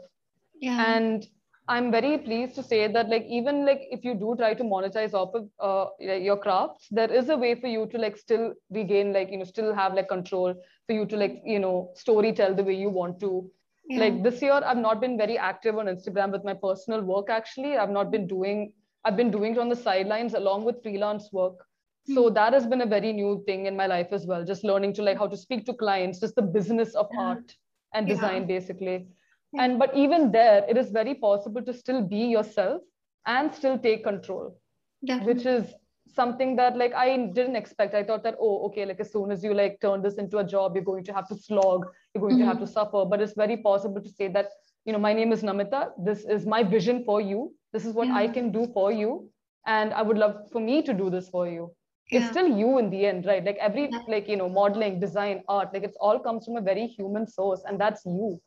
[0.61, 0.97] Yeah.
[0.97, 1.27] And
[1.69, 5.13] I'm very pleased to say that, like, even like if you do try to monetize
[5.13, 9.13] off of uh, your crafts, there is a way for you to like still regain,
[9.13, 10.55] like, you know, still have like control
[10.87, 13.51] for you to like, you know, story tell the way you want to.
[13.89, 14.01] Yeah.
[14.01, 17.29] Like this year, I've not been very active on Instagram with my personal work.
[17.29, 18.73] Actually, I've not been doing.
[19.05, 21.66] I've been doing it on the sidelines along with freelance work
[22.15, 24.93] so that has been a very new thing in my life as well just learning
[24.93, 27.21] to like how to speak to clients just the business of yeah.
[27.21, 27.55] art
[27.95, 28.59] and design yeah.
[28.59, 29.07] basically
[29.53, 29.65] yeah.
[29.65, 32.83] and but even there it is very possible to still be yourself
[33.27, 34.57] and still take control
[35.05, 35.35] Definitely.
[35.35, 35.75] which is
[36.17, 37.95] something that like I didn't expect.
[37.95, 40.45] I thought that, oh, okay, like as soon as you like turn this into a
[40.45, 42.43] job, you're going to have to slog, you're going mm-hmm.
[42.43, 42.73] to have to mm-hmm.
[42.73, 43.05] suffer.
[43.05, 44.51] But it's very possible to say that,
[44.85, 45.91] you know, my name is Namita.
[45.99, 47.55] This is my vision for you.
[47.73, 48.09] This is what.
[48.09, 49.31] I can do for you.
[49.67, 51.73] And I would love for me to do this for you.
[52.11, 52.21] Yeah.
[52.21, 53.45] It's still you in the end, right?
[53.45, 54.01] Like every yeah.
[54.09, 57.63] like, you know, modeling, design, art, like it's all comes from a very human source,
[57.67, 58.41] and that's you.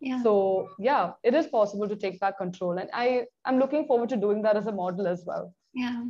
[0.00, 0.22] Yeah.
[0.22, 2.78] So yeah, it is possible to take back control.
[2.78, 5.54] And I I'm looking forward to doing that as a model as well.
[5.74, 6.02] Yeah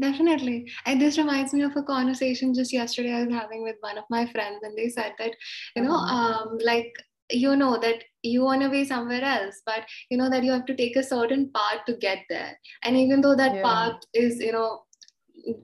[0.00, 0.70] Definitely.
[0.86, 4.04] And this reminds me of a conversation just yesterday I was having with one of
[4.10, 5.32] my friends, and they said that,
[5.76, 6.44] you know, uh-huh.
[6.44, 6.92] um, like,
[7.30, 10.66] you know, that you want to be somewhere else, but you know that you have
[10.66, 12.58] to take a certain path to get there.
[12.82, 13.62] And even though that yeah.
[13.62, 14.82] path is, you know,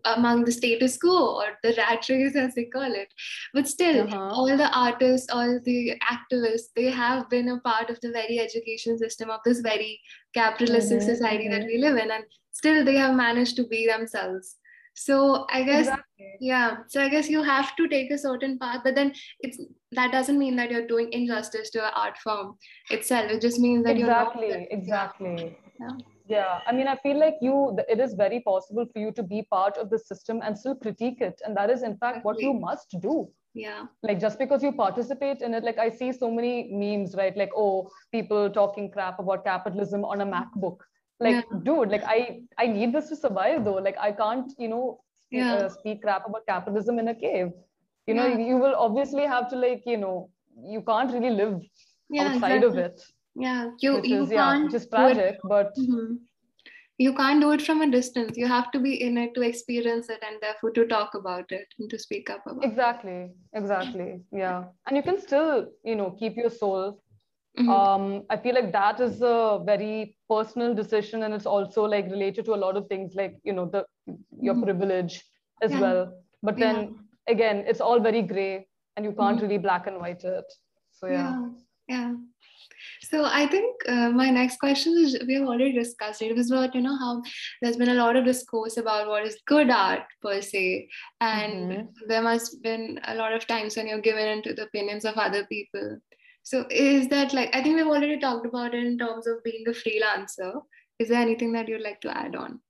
[0.04, 3.12] among the status quo or the rat race as they call it
[3.54, 4.28] but still uh-huh.
[4.32, 8.98] all the artists all the activists they have been a part of the very education
[8.98, 10.00] system of this very
[10.34, 11.08] capitalistic mm-hmm.
[11.08, 11.60] society mm-hmm.
[11.60, 14.56] that we live in and still they have managed to be themselves
[14.94, 16.32] so i guess exactly.
[16.40, 19.60] yeah so i guess you have to take a certain path but then it's
[19.92, 22.56] that doesn't mean that you're doing injustice to an art form
[22.90, 25.96] itself it just means that exactly, you're not exactly yeah.
[26.28, 29.42] Yeah i mean i feel like you it is very possible for you to be
[29.50, 31.40] part of the system and still critique it.
[31.44, 33.28] And that is in fact what you must do.
[33.54, 33.86] Yeah.
[34.02, 37.36] Like just because you participate in it like i see so many memes right?
[37.36, 40.78] Like oh people talking crap about capitalism on a macbook.
[41.20, 41.58] Like yeah.
[41.62, 43.80] dude like i i need this to survive though.
[43.88, 45.54] Like i can't you know yeah.
[45.54, 47.52] uh, speak crap about capitalism in a cave.
[48.06, 48.38] You know yeah.
[48.38, 50.30] you will obviously have to like you know
[50.74, 51.60] you can't really live
[52.18, 52.66] outside exactly.
[52.66, 53.00] of it
[53.38, 56.14] yeah you, you is, can't yeah, is tragic but mm-hmm.
[56.98, 60.08] you can't do it from a distance you have to be in it to experience
[60.08, 63.36] it and therefore to talk about it and to speak up about exactly it.
[63.54, 64.40] exactly Exactly.
[64.44, 67.00] yeah and you can still you know keep your soul
[67.58, 67.70] Mm-hmm.
[67.70, 72.44] Um, I feel like that is a very personal decision, and it's also like related
[72.44, 73.84] to a lot of things, like you know the
[74.40, 74.64] your mm-hmm.
[74.64, 75.24] privilege
[75.60, 75.80] as yeah.
[75.80, 76.12] well.
[76.42, 77.32] But then yeah.
[77.32, 79.46] again, it's all very gray, and you can't mm-hmm.
[79.46, 80.44] really black and white it.
[80.92, 81.48] So yeah.
[81.88, 81.96] yeah.
[81.96, 82.14] yeah.
[83.02, 86.30] So I think uh, my next question is we have already discussed it.
[86.30, 87.22] It was about you know how
[87.62, 90.88] there's been a lot of discourse about what is good art per se,
[91.20, 92.08] and mm-hmm.
[92.08, 95.44] there must been a lot of times when you're given into the opinions of other
[95.46, 95.98] people.
[96.42, 99.64] So is that like I think we've already talked about it in terms of being
[99.66, 100.60] a freelancer.
[100.98, 102.60] Is there anything that you'd like to add on?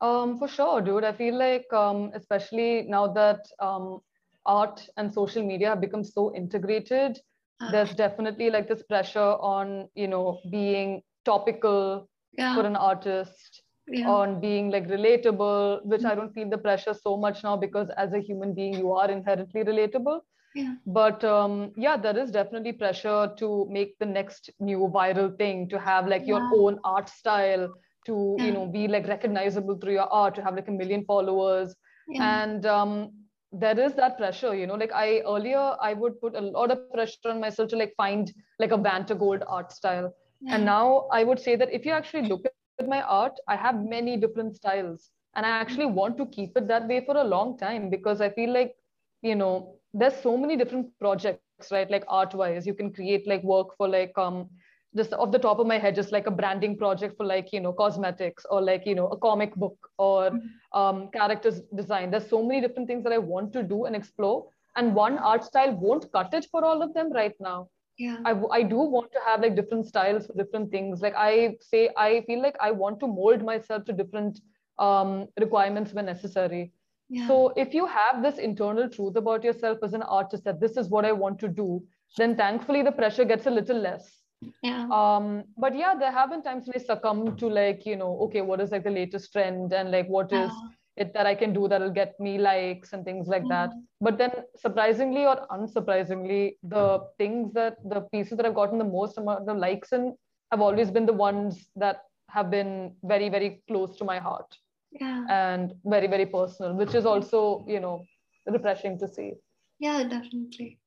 [0.00, 1.04] Um, for sure, dude.
[1.04, 4.00] I feel like um, especially now that um,
[4.44, 7.18] art and social media have become so integrated,
[7.60, 12.54] uh, there's definitely like this pressure on you know being topical yeah.
[12.54, 13.62] for an artist.
[13.88, 14.08] Yeah.
[14.10, 18.14] on being like relatable which i don't feel the pressure so much now because as
[18.14, 20.22] a human being you are inherently relatable
[20.56, 20.74] yeah.
[20.86, 25.78] But um, yeah, there is definitely pressure to make the next new viral thing, to
[25.78, 27.68] have like your own art style,
[28.06, 31.74] to you know be like recognizable through your art, to have like a million followers,
[32.14, 33.10] and um,
[33.52, 34.54] there is that pressure.
[34.54, 37.76] You know, like I earlier I would put a lot of pressure on myself to
[37.76, 40.12] like find like a Vanta Gold art style,
[40.50, 43.76] and now I would say that if you actually look at my art, I have
[43.84, 47.56] many different styles, and I actually want to keep it that way for a long
[47.58, 48.74] time because I feel like
[49.22, 51.90] you know there's so many different projects right?
[51.90, 54.48] Like art wise you can create like work for like um
[54.96, 57.60] just off the top of my head just like a branding project for like you
[57.60, 60.80] know cosmetics or like you know a comic book or mm-hmm.
[60.80, 64.46] um, characters design there's so many different things that i want to do and explore
[64.76, 68.32] and one art style won't cut it for all of them right now yeah I,
[68.52, 72.22] I do want to have like different styles for different things like i say i
[72.26, 74.40] feel like i want to mold myself to different
[74.78, 76.72] um, requirements when necessary
[77.08, 77.26] Yeah.
[77.28, 80.88] so if you have this internal truth about yourself as an artist that this is
[80.88, 81.82] what I want to do,
[82.16, 84.25] then thankfully the pressure gets a little less.
[84.62, 84.88] Yeah.
[84.90, 88.40] Um, but yeah, there have been times when I succumb to like, you know, okay,
[88.40, 90.50] what is like the latest trend and like what is
[90.96, 93.70] it that I can do that'll get me likes and things like that.
[94.00, 99.18] But then surprisingly or unsurprisingly, the things that the pieces that I've gotten the most
[99.18, 100.16] amount of likes in
[100.50, 104.56] have always been the ones that have been very, very close to my heart
[105.00, 105.24] yeah.
[105.28, 108.04] and very very personal which is also you know
[108.46, 109.32] refreshing to see
[109.78, 110.78] yeah definitely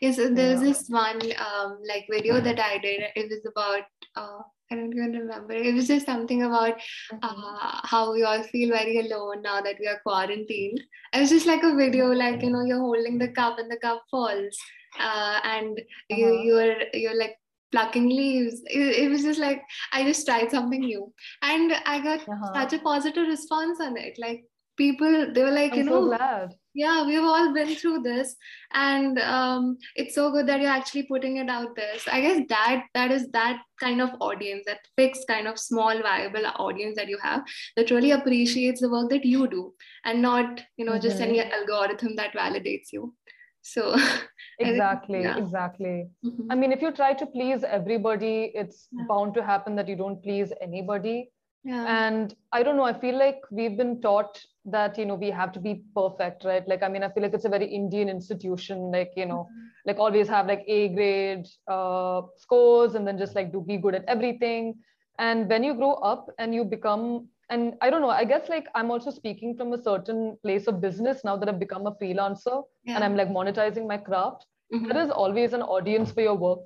[0.00, 0.68] yes there's yeah.
[0.68, 3.84] this one um, like video that i did it was about
[4.16, 4.40] uh,
[4.72, 5.52] I don't even remember.
[5.52, 6.74] It was just something about
[7.12, 7.18] mm-hmm.
[7.22, 10.80] uh, how we all feel very alone now that we are quarantined.
[11.12, 13.78] It was just like a video, like you know, you're holding the cup and the
[13.78, 14.56] cup falls,
[15.00, 16.16] uh, and uh-huh.
[16.16, 17.36] you you're you're like
[17.72, 22.20] plucking leaves it, it, was just like i just tried something new and i got
[22.28, 22.52] uh-huh.
[22.52, 24.44] such a positive response on it like
[24.76, 26.54] people they were like I'm you know glad.
[26.74, 28.36] Yeah we've all been through this
[28.72, 32.40] and um, it's so good that you're actually putting it out there so i guess
[32.48, 37.08] that that is that kind of audience that fixed kind of small viable audience that
[37.08, 37.42] you have
[37.76, 39.72] that really appreciates the work that you do
[40.04, 41.02] and not you know mm-hmm.
[41.02, 43.14] just any algorithm that validates you
[43.62, 43.94] so
[44.58, 45.42] exactly think, yeah.
[45.42, 46.50] exactly mm-hmm.
[46.50, 49.04] i mean if you try to please everybody it's yeah.
[49.08, 51.30] bound to happen that you don't please anybody
[51.64, 52.06] yeah.
[52.06, 55.52] and i don't know i feel like we've been taught that you know we have
[55.52, 58.90] to be perfect right like i mean i feel like it's a very indian institution
[58.90, 59.66] like you know mm-hmm.
[59.86, 63.94] like always have like a grade uh, scores and then just like do be good
[63.94, 64.74] at everything
[65.18, 68.66] and when you grow up and you become and i don't know i guess like
[68.74, 72.62] i'm also speaking from a certain place of business now that i've become a freelancer
[72.84, 72.94] yeah.
[72.94, 74.88] and i'm like monetizing my craft mm-hmm.
[74.88, 76.60] there is always an audience for your work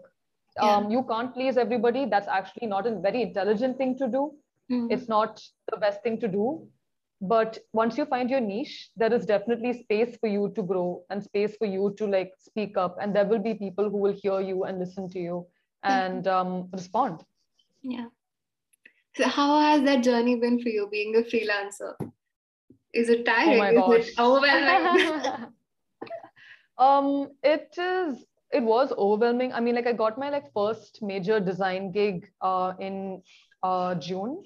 [0.56, 0.76] yeah.
[0.76, 4.32] um, you can't please everybody that's actually not a very intelligent thing to do
[4.70, 4.90] mm-hmm.
[4.90, 6.66] it's not the best thing to do
[7.28, 11.22] but once you find your niche there is definitely space for you to grow and
[11.22, 12.96] space for you to like speak up.
[13.00, 15.46] And there will be people who will hear you and listen to you
[15.82, 17.24] and um, respond.
[17.82, 18.06] Yeah.
[19.16, 21.94] So how has that journey been for you being a freelancer?
[22.92, 23.78] Is it tiring?
[23.78, 25.46] Oh is it overwhelming?
[26.76, 29.52] Um it is it was overwhelming.
[29.52, 33.22] I mean like i got my like first major design gig uh, in
[33.62, 34.42] uh, june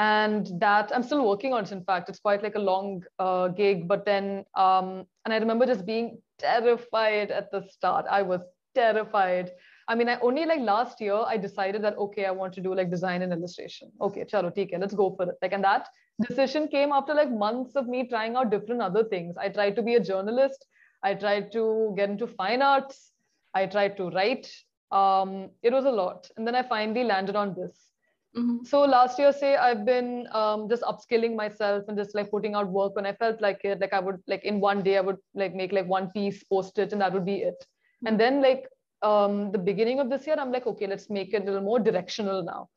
[0.00, 2.08] and that i'm still working on it in fact.
[2.08, 6.18] It's quite like a long uh, gig but then um, and i remember just being
[6.38, 8.06] terrified at the start.
[8.10, 8.40] I was
[8.74, 9.50] terrified.
[9.88, 12.74] I mean i only like last year i decided that okay i want to do
[12.74, 13.92] like design and illustration.
[14.00, 15.36] Okay chalo okay let's go for it.
[15.42, 15.88] Like and that
[16.28, 19.36] decision came after like months of me trying out different other things.
[19.36, 20.66] I tried to be a journalist.
[21.02, 23.12] I tried to get into fine arts.
[23.54, 24.50] I tried to write.
[24.90, 26.30] Um, it was a lot.
[26.36, 27.90] And then i finally landed on this
[28.36, 28.64] Mm-hmm.
[28.64, 32.68] So last year, say I've been um, just upskilling myself and just like putting out
[32.68, 33.80] work when I felt like it.
[33.80, 36.78] Like I would like in one day I would like make like one piece, post
[36.78, 37.56] it, and that would be it.
[37.58, 38.06] Mm-hmm.
[38.06, 38.68] And then like
[39.02, 41.80] um, the beginning of this year, I'm like, okay, let's make it a little more
[41.80, 42.68] directional now.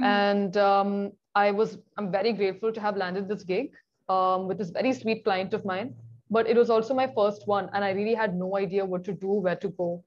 [0.00, 0.04] Mm-hmm.
[0.04, 3.74] And um, I was I'm very grateful to have landed this gig
[4.08, 5.94] um, with this very sweet client of mine.
[6.30, 9.12] But it was also my first one, and I really had no idea what to
[9.12, 10.02] do, where to go,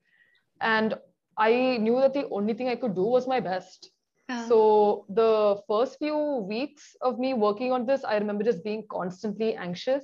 [0.59, 0.95] and
[1.37, 3.89] I knew that the only thing I could do was my best
[4.47, 9.55] so the first few weeks of me working on this, I remember just being constantly
[9.55, 10.03] anxious.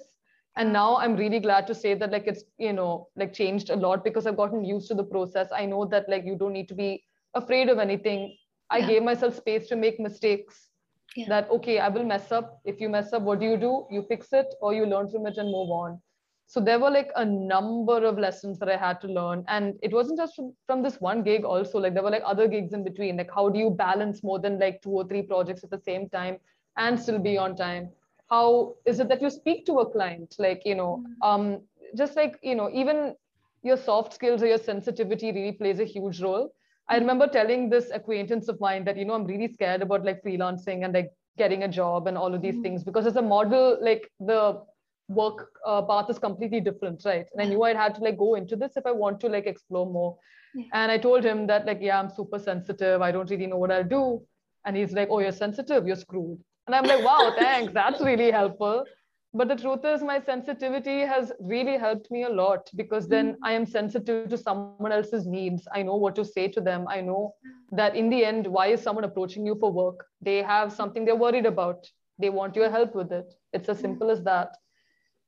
[0.58, 3.76] And now I'm really glad to say that like it's, you know, like changed a
[3.76, 5.50] lot because I've gotten used to the process.
[5.54, 8.38] I know that like you don't need to be afraid of anything.
[8.70, 8.88] I yeah.
[8.88, 10.70] gave myself space to make mistakes.
[11.16, 11.26] Yeah.
[11.30, 12.62] That okay, I will mess up.
[12.66, 13.86] If you mess up, what do you do?
[13.92, 16.02] You fix it or you learn from it and move on
[16.48, 19.92] so there were like a number of lessons that i had to learn and it
[19.92, 22.84] wasn't just from, from, this one gig also like there were like other gigs in
[22.84, 25.80] between like how do you balance more than like two or three projects at the
[25.80, 26.38] same time
[26.78, 27.90] and still be on time
[28.30, 31.28] how is it that you speak to a client like you know mm.
[31.28, 31.62] um
[31.96, 33.16] just like you know even
[33.64, 36.52] your soft skills or your sensitivity really plays a huge role
[36.90, 37.00] i mm.
[37.00, 40.84] remember telling this acquaintance of mine that you know i'm really scared about like freelancing
[40.84, 42.64] and like getting a job and all of these mm-hmm.
[42.64, 44.62] things because as a model like the
[45.08, 47.26] work uh, path is completely different right?
[47.34, 49.46] And i knew i had to like go into this if i want to like
[49.46, 50.18] explore more.
[50.56, 50.66] Yeah.
[50.74, 53.02] and i told him that like yeah i'm super sensitive.
[53.02, 54.22] I don't really know what i'll do.
[54.66, 55.86] And he's like oh you're sensitive.
[55.86, 56.40] You're screwed.
[56.66, 57.74] And i'm like wow thanks.
[57.74, 58.86] That's really helpful.
[59.34, 63.44] But the truth is my sensitivity has really helped me a lot because then mm-hmm.
[63.44, 65.68] i am sensitive to someone else's needs.
[65.74, 66.88] I know what to say to them.
[66.88, 67.36] I know
[67.72, 70.06] that in the end why is someone approaching you for work?
[70.22, 71.86] They have something they're worried about.
[72.18, 73.34] They want your help with it.
[73.52, 74.56] It's as simple as that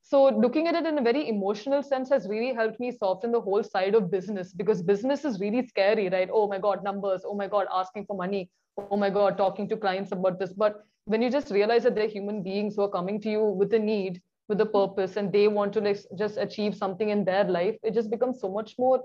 [0.09, 3.41] so looking at it in a very emotional sense has really helped me soften the
[3.41, 6.29] whole side of business because business is really scary, right?
[6.31, 7.23] Oh my God, numbers.
[7.25, 8.49] Oh my God, asking for money.
[8.77, 10.53] Oh my God, talking to clients about this.
[10.53, 13.73] But when you just realize that they're human beings who are coming to you with
[13.73, 17.43] a need, with a purpose, and they want to like just achieve something in their
[17.43, 19.03] life, it just becomes so much more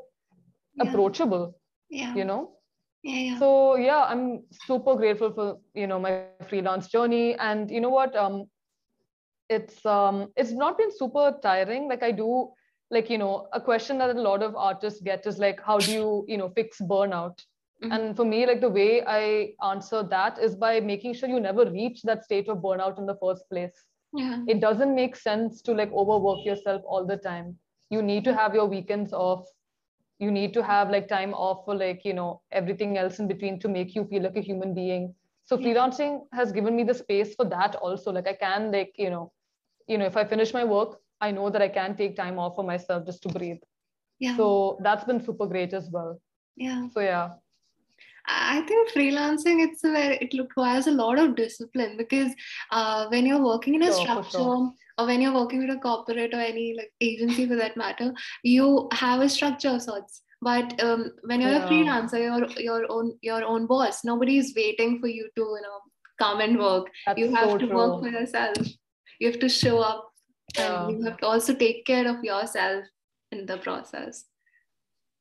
[0.76, 0.88] yeah.
[0.88, 1.58] approachable.
[1.90, 2.14] Yeah.
[2.14, 2.52] You know?
[3.02, 3.38] Yeah, yeah.
[3.40, 8.14] So yeah, I'm super grateful for you know my freelance journey, and you know what?
[8.14, 8.44] Um,
[9.52, 11.88] it's um it's not been super tiring.
[11.88, 12.50] Like i do
[12.90, 15.92] like you know a question that a lot of artists get is like how do
[15.92, 17.38] you you know fix burnout?
[17.82, 17.92] Mm-hmm.
[17.92, 21.64] and for me like the way i answer that is by making sure you never
[21.68, 23.72] reach that state of burnout in the first place.
[24.14, 24.44] Yeah.
[24.46, 27.56] it doesn't make sense to like overwork yourself all the time.
[27.88, 29.46] You need to have your weekends off.
[30.18, 33.58] You need to have like time off for like you know everything else in between
[33.60, 35.14] to make you feel like a human being.
[35.44, 38.12] So freelancing has given me the space for that also.
[38.12, 39.32] Like i can like you know
[39.92, 42.56] you know if i finish my work i know that i can take time off
[42.56, 43.62] for myself just to breathe.
[44.22, 44.36] Yeah.
[44.36, 46.20] So that's been super great as well.
[46.56, 46.86] Yeah.
[46.94, 47.30] So yeah.
[48.24, 52.30] I think freelancing it's a very, it requires a lot of discipline because
[52.70, 54.72] uh, when you're working in a sure, structure sure.
[54.96, 58.14] or when you're working with a corporate or any like agency for that matter
[58.44, 60.22] you have a structure of sorts.
[60.40, 61.66] But um, when you're yeah.
[61.66, 64.04] a freelancer you're your own your own boss.
[64.04, 65.80] Nobody is waiting for you to you know
[66.20, 66.86] come and work.
[67.06, 67.76] That's you have so to true.
[67.76, 68.56] work for yourself
[69.22, 70.10] you have to show up
[70.58, 70.86] yeah.
[70.86, 72.84] and you have to also take care of yourself
[73.30, 74.24] in the process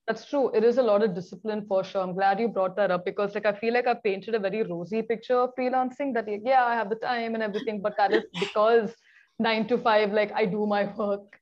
[0.08, 0.50] that's true.
[0.54, 2.02] It is a lot of discipline for sure.
[2.02, 4.64] I'm glad you brought that up because, like, I feel like I painted a very
[4.64, 6.14] rosy picture of freelancing.
[6.14, 8.94] That yeah, I have the time and everything, but that is because
[9.40, 11.40] nine to five, like, I do my work.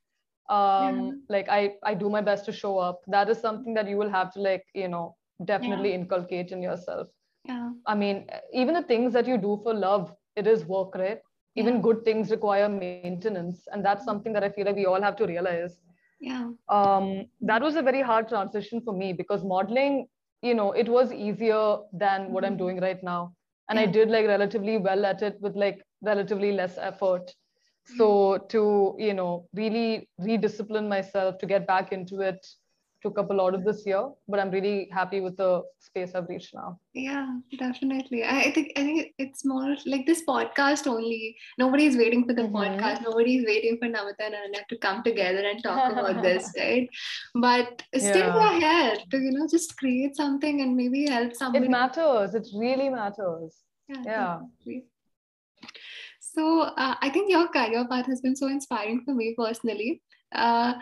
[0.49, 1.11] Um, yeah.
[1.29, 3.01] like I I do my best to show up.
[3.07, 5.99] That is something that you will have to like you know definitely yeah.
[5.99, 7.07] inculcate in yourself.
[7.45, 7.69] Yeah.
[7.85, 11.21] I mean, even the things that you do for love, it is work, right?
[11.59, 15.15] Even good things require maintenance, and that's something that I feel like we all have
[15.17, 15.79] to realize.
[16.19, 16.49] Yeah.
[16.67, 20.07] Um, that was a very hard transition for me because modeling
[20.41, 22.63] you know it was easier than what i'm mm-hmm.
[22.63, 23.33] doing right now.
[23.69, 23.85] And yeah.
[23.85, 27.31] i did like relatively well at it with like relatively less effort.
[27.97, 32.45] So to you know really rediscipline myself to get back into it
[33.01, 36.27] took up a lot of this year, but I'm really happy with the space I've
[36.27, 36.79] reached now.
[36.93, 37.27] Yeah,
[37.57, 38.23] definitely.
[38.23, 41.37] I think I think it's more like this podcast only.
[41.57, 42.55] Nobody's waiting for the mm-hmm.
[42.55, 43.03] podcast.
[43.03, 46.89] Nobody's waiting for Namita and Ananya to come together and talk about this, right?
[47.35, 48.35] But still yeah.
[48.35, 51.65] we're here to, you know, just create something and maybe help somebody.
[51.65, 52.35] It matters.
[52.35, 53.55] It really matters.
[53.87, 54.41] Yeah.
[54.65, 54.79] yeah.
[56.19, 60.01] So uh, I think your career path has been so inspiring for me personally.
[60.31, 60.73] Uh,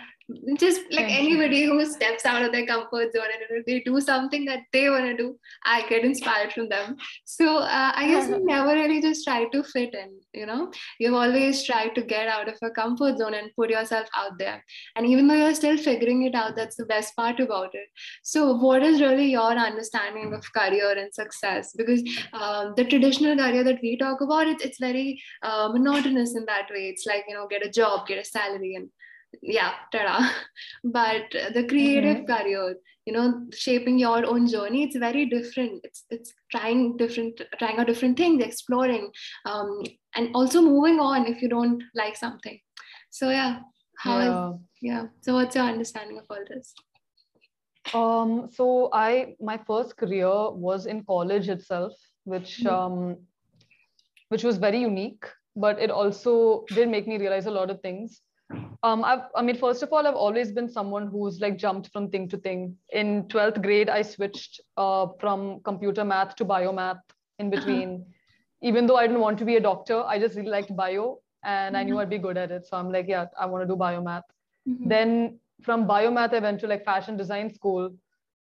[0.58, 4.60] just like anybody who steps out of their comfort zone and they do something that
[4.74, 6.98] they want to do i get inspired from them.
[7.24, 10.72] So uh, i guess you never really just try to fit in you know?
[11.00, 14.64] You've always tried to get out of your comfort zone and put yourself out there.
[14.96, 17.88] And even though you're still figuring it out that's the best part about it.
[18.24, 21.74] So what is really your understanding of career and success?
[21.76, 26.46] Because um, the traditional career that we talk about it's, it's very uh, monotonous in
[26.46, 26.90] that way.
[26.90, 28.90] It's like you know get a job get a salary and
[29.42, 30.30] yeah tada.
[30.84, 32.34] But the creative mm-hmm.
[32.34, 32.76] career
[33.06, 35.82] you know shaping your own journey it's very different.
[35.84, 39.10] It's it's trying different trying out different things exploring
[39.46, 39.84] um,
[40.16, 42.60] and also moving on if you don't like something.
[43.10, 43.60] So yeah.
[44.00, 44.50] How yeah.
[44.50, 45.04] Is, yeah.
[45.22, 46.74] So what's your understanding of all this?
[47.94, 51.94] Um so i my first career was in college itself
[52.26, 52.68] which mm-hmm.
[52.68, 53.18] um
[54.30, 55.24] which was very unique
[55.56, 58.22] but it also did make me realize a lot of things
[58.84, 62.10] um, I've, I mean, first of all, I've always been someone who's like jumped from
[62.10, 62.76] thing to thing.
[62.92, 67.00] In 12th grade, I switched uh, from computer math to biomath
[67.40, 67.56] in uh-huh.
[67.56, 67.90] between.
[67.90, 68.12] Uh-huh.
[68.64, 71.76] Even though I didn't want to be a doctor, I just really liked bio and
[71.76, 71.80] mm-hmm.
[71.80, 72.02] I knew mm-hmm.
[72.02, 72.66] I'd be good at it.
[72.66, 74.24] So I'm like, yeah, I want to do biomath.
[74.68, 74.88] Mm-hmm.
[74.90, 77.94] Then from biomath, I went to like fashion design school.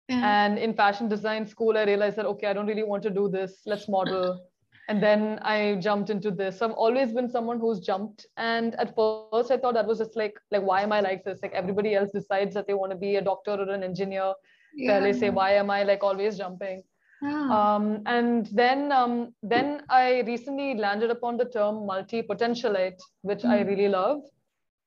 [0.09, 0.45] Yeah.
[0.47, 3.29] And in fashion design school, I realized that, okay, I don't really want to do
[3.29, 3.63] this.
[3.67, 4.41] Let's model
[4.89, 8.95] and then i jumped into this so i've always been someone who's jumped and at
[8.95, 11.95] first i thought that was just like like why am i like this like everybody
[11.95, 14.33] else decides that they want to be a doctor or an engineer
[14.75, 15.01] yeah.
[15.01, 16.83] they say why am i like always jumping
[17.23, 23.51] um, and then um, then i recently landed upon the term multi-potentialite which mm.
[23.51, 23.69] i hmm.
[23.69, 24.21] really love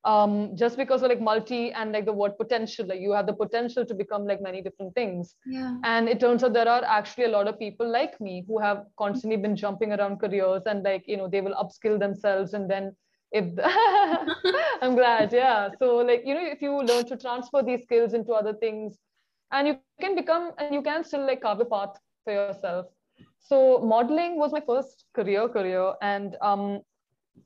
[0.04, 3.32] um, just because of like multi and like the word potential like you have the
[3.32, 5.36] potential to become like many different things.
[5.46, 5.76] Yeah.
[5.84, 8.86] and it turns out there are actually a lot of people like me who have
[8.98, 12.96] constantly been jumping around careers and like you know they will upskill themselves and then
[13.32, 13.44] if
[14.82, 15.68] i'm glad yeah.
[15.78, 18.98] So like you know if you learn to transfer these skills into other things
[19.52, 22.86] and you can become and you can still like carve a path for yourself.
[23.38, 26.80] So modeling was my first career career and um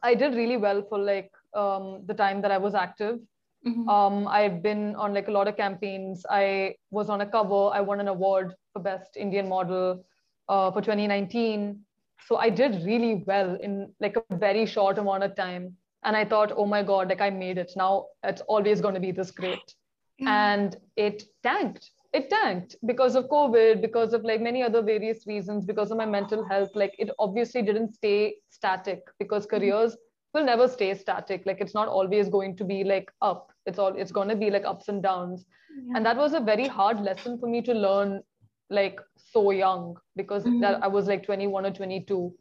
[0.03, 3.21] i did really well for like um, the time that I was active.
[3.67, 3.89] Mm-hmm.
[3.89, 6.27] Um, I've been on like a lot of campaigns.
[6.29, 7.71] I was on a cover.
[7.73, 10.05] I won an award for best Indian model
[10.49, 11.81] uh, for 2019.
[12.27, 15.77] So I did really well in like a very short amount of time.
[16.05, 17.73] And I thought, oh my God, like I made it.
[17.77, 19.75] Now it's always going to be this great.
[20.21, 21.91] And it tanked.
[22.13, 26.07] It tanked because of COVID, because of like many other various reasons, because of my
[26.07, 26.71] mental health.
[26.75, 29.97] Like it obviously didn't stay static because mm-hmm.
[30.35, 31.47] Will never stay static.
[31.47, 33.53] Like it's not always going to be like up.
[33.67, 35.47] It's all it's going to be like ups and downs.
[35.77, 35.97] Yeah.
[35.97, 38.23] and that was a very hard lesson for me to learn
[38.71, 40.61] like so young because mm-hmm.
[40.61, 42.33] that i was like 21 or 22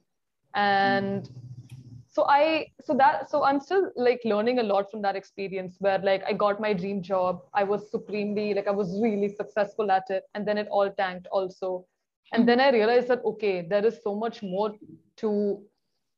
[0.56, 1.30] and
[2.08, 5.98] so i so that so i'm still like learning a lot from that experience where
[6.00, 7.42] like i got my dream job.
[7.54, 10.24] I was supremely like i was really successful at it.
[10.36, 11.86] And then it all tanked also.
[12.32, 14.74] And then i realized that okay there is so much more
[15.18, 15.62] to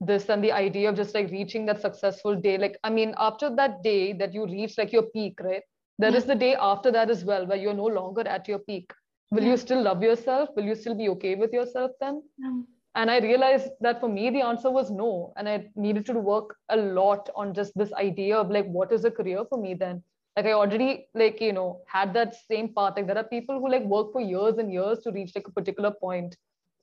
[0.02, 3.50] this and the idea of just like reaching that successful day like i mean after
[3.56, 5.64] that day that you reach like your peak right?
[5.98, 6.18] There yeah.
[6.18, 8.92] is the day after that as well where you're no longer at your peak.
[9.32, 9.52] Will yeah.
[9.52, 10.50] you still love yourself?
[10.56, 12.22] Will you still be okay with yourself then?
[12.38, 12.62] Yeah.
[13.00, 16.52] and i realized that for me the answer was no and i needed to work
[16.76, 20.04] a lot on just this idea of like what is a career for me then?
[20.36, 22.94] Like i already like you know had that same path.
[22.98, 25.58] Like there are people who like work for years and years to reach like a
[25.60, 26.36] particular point.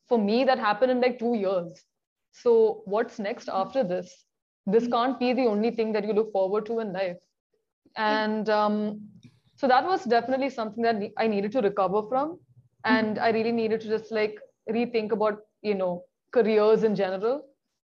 [0.09, 1.85] For me that happened in like two years
[2.33, 4.24] so what's next after this?
[4.66, 7.18] This can't be the only thing that you look forward to in life.
[7.97, 9.01] And um,
[9.57, 12.39] so that was definitely something that i needed to recover from.
[12.85, 14.39] And i really needed to just like
[14.70, 17.43] rethink about you know careers in general.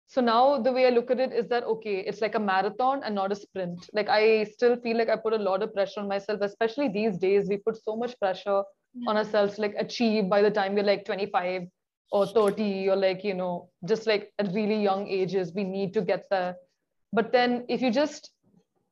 [0.07, 3.01] So now the way i look at it is that okay it's like a marathon
[3.03, 3.89] and not a sprint.
[3.93, 7.17] Like i still feel like i put a lot of pressure on myself especially these
[7.17, 7.49] days.
[7.49, 8.63] We put so much pressure
[9.07, 11.63] on ourselves to like achieve by the time we're like 25
[12.11, 16.01] or 30 or like you know just like at really young ages we need to
[16.01, 16.55] get there
[17.13, 18.31] but then if you just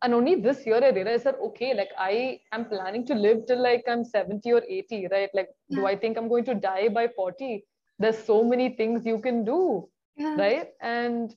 [0.01, 3.61] and only this year i realized that okay like i am planning to live till
[3.61, 5.29] like i'm 70 or 80 right?
[5.33, 5.79] Like yeah.
[5.79, 7.63] do i think i'm going to die by 40
[7.99, 10.35] there's so many things you can do yeah.
[10.35, 10.67] right?
[10.81, 11.35] And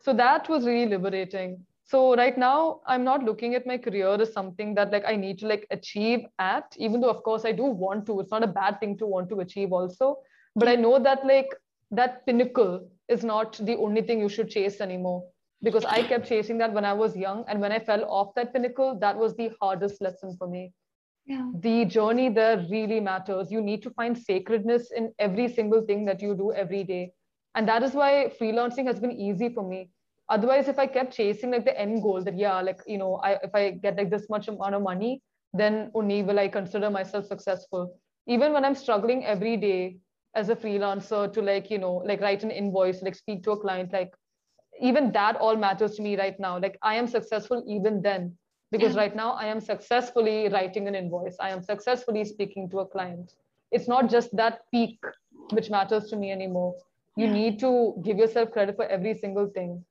[0.00, 1.64] so that was really liberating.
[1.84, 5.38] So right now i'm not looking at my career as something that like i need
[5.40, 8.20] to like achieve at even though of course i do want to.
[8.20, 10.18] It's not a bad thing to want to achieve also
[10.56, 11.54] but i know that like
[11.90, 15.22] that pinnacle is not the only thing you should chase anymore.
[15.62, 18.52] Because i kept chasing that when i was young and when i fell off that
[18.52, 20.72] pinnacle that was the hardest lesson for me.
[21.26, 21.50] Yeah.
[21.60, 23.50] the journey there really matters.
[23.50, 27.12] You need to find sacredness in every single thing that you do every day.
[27.54, 29.90] And that is why freelancing has been easy for me.
[30.28, 33.32] Otherwise if i kept chasing like the end goal that yeah like you know I,
[33.48, 37.26] if i get like this much amount of money then only will i consider myself
[37.26, 37.94] successful.
[38.26, 39.98] Even when i'm struggling every day
[40.34, 43.56] as a freelancer to like you know like write an invoice like speak to a
[43.56, 44.12] client like
[44.80, 46.58] even that all matters to me right now.
[46.58, 48.36] Like i am successful even then
[48.70, 49.02] because yeah.
[49.02, 51.36] right now i am successfully writing an invoice.
[51.40, 53.32] I am successfully speaking to a client.
[53.70, 54.98] It's not just that peak
[55.50, 56.74] which matters to me anymore.
[57.16, 57.32] You yeah.
[57.32, 59.84] need to give yourself credit for every single thing.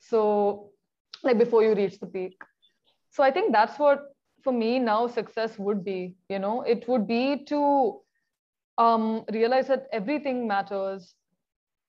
[0.00, 0.70] So
[1.22, 2.36] like before you reach the peak.
[3.10, 4.12] So i think that's what
[4.44, 6.62] for me now success would be you know?
[6.62, 8.00] It would be to
[8.78, 11.14] um, realize that everything matters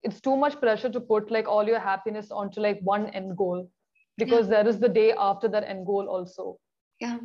[0.03, 3.69] it's too much pressure to put like all your happiness onto like one end goal
[4.17, 4.55] because yeah.
[4.55, 6.57] there is the day after that end goal also
[7.01, 7.17] yeah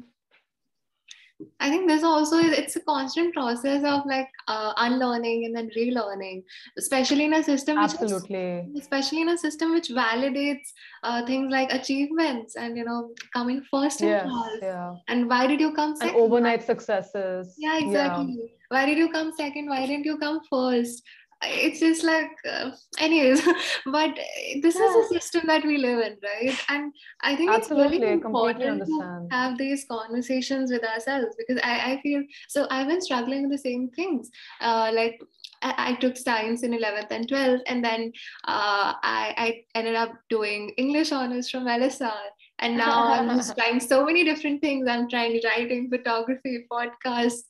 [1.60, 6.44] I think there's also it's a constant process of like uh, unlearning and then relearning,
[6.78, 7.78] especially in a system.
[7.78, 8.66] Absolutely.
[8.68, 10.68] Which is, especially in a system which validates
[11.02, 14.58] uh, things like achievements and you know coming first in yes, class.
[14.62, 14.94] Yeah.
[15.08, 16.14] And why did you come second?
[16.14, 17.54] And overnight successes.
[17.58, 18.36] Yeah, exactly.
[18.38, 18.46] Yeah.
[18.72, 19.68] Why did you come second?
[19.68, 21.02] Why didn't you come first?
[21.44, 23.42] it's just like uh, anyways
[23.86, 24.14] but
[24.62, 24.86] this yeah.
[24.86, 26.92] is a system that we live in right and
[27.22, 32.00] i think Absolutely, it's really important to have these conversations with ourselves because I, I
[32.02, 35.20] feel so i've been struggling with the same things uh, like
[35.62, 38.12] I, I, took science in 11th and 12th and then
[38.48, 42.12] uh, I, I ended up doing english honors from lsr
[42.58, 47.42] and now i'm just trying so many different things i'm trying writing photography podcast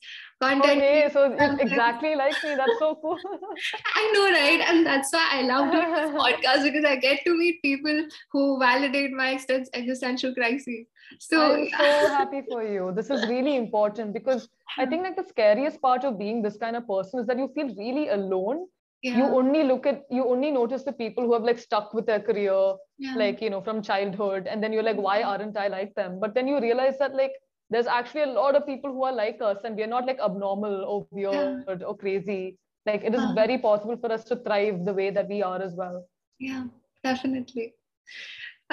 [0.43, 0.81] content.
[0.81, 1.23] Okay, so
[1.59, 2.55] exactly like me.
[2.55, 3.17] That's so cool.
[3.95, 4.61] I know, right?
[4.67, 8.59] And that's why I love doing this podcast because I get to meet people who
[8.59, 9.39] validate my
[9.73, 10.87] existential crises.
[11.19, 12.91] So I'm so happy for you.
[12.95, 16.75] This is really important because I think like the scariest part of being this kind
[16.75, 18.65] of person is that you feel really alone.
[19.01, 19.17] Yeah.
[19.17, 22.21] You only look at you only notice the people who have like stuck with their
[22.21, 23.15] career, yeah.
[23.15, 26.21] like you know, from childhood, and then you're like, why aren't I like them?
[26.21, 27.33] But then you realize that like
[27.73, 30.83] there's actually a lot of people who are like us and we're not like abnormal
[30.85, 31.85] or weird yeah.
[31.87, 32.57] or crazy.
[32.85, 35.61] Like it is uh, very possible for us to thrive the way that we are
[35.61, 36.05] as well.
[36.39, 36.65] Yeah
[37.03, 37.73] definitely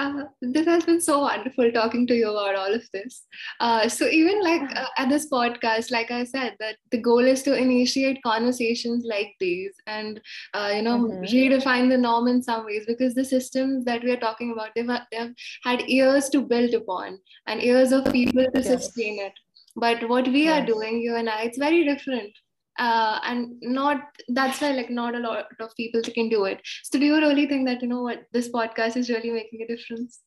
[0.00, 3.26] uh, this has been so wonderful talking to you about all of this.
[3.60, 7.42] Uh, so even like uh, at this podcast, like I said, that the goal is
[7.42, 10.20] to initiate conversations like these and
[10.54, 11.22] uh, you know mm-hmm.
[11.24, 14.90] redefine the norm in some ways because the systems that we are talking about they've,
[15.12, 15.34] they've
[15.64, 18.68] had years to build upon and years of people to yes.
[18.68, 19.32] sustain it.
[19.76, 20.62] But what we yes.
[20.62, 22.32] are doing, you and I, it's very different
[22.78, 26.60] uh, and not that's why like not a lot of people can do it.
[26.84, 29.66] So do you really think that you know what this podcast is really making a
[29.66, 30.20] difference?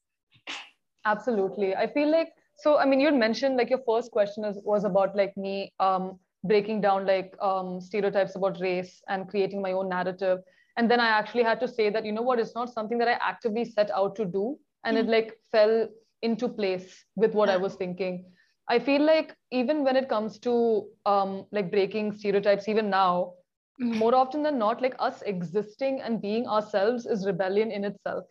[1.05, 1.75] Absolutely.
[1.75, 5.15] I feel like so i mean you'd mentioned like your first question is, was about
[5.15, 10.39] like me um, breaking down like um, stereotypes about race and creating my own narrative.
[10.77, 13.07] And then i actually had to say that you know what it's not something that
[13.07, 14.57] i actively set out to do.
[14.85, 15.09] And mm-hmm.
[15.09, 15.87] it like fell
[16.21, 17.55] into place with what yeah.
[17.55, 18.25] i was thinking
[18.69, 23.33] I feel like even when it comes to um, like breaking stereotypes, even now,
[23.81, 23.97] mm-hmm.
[23.97, 28.25] more often than not, like us existing and being ourselves is rebellion in itself,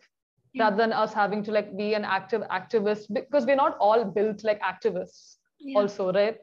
[0.53, 0.63] yeah.
[0.63, 4.43] rather than us having to like be an active activist because we're not all built
[4.43, 5.35] like activists.
[5.59, 5.79] Yeah.
[5.79, 6.37] Also, right?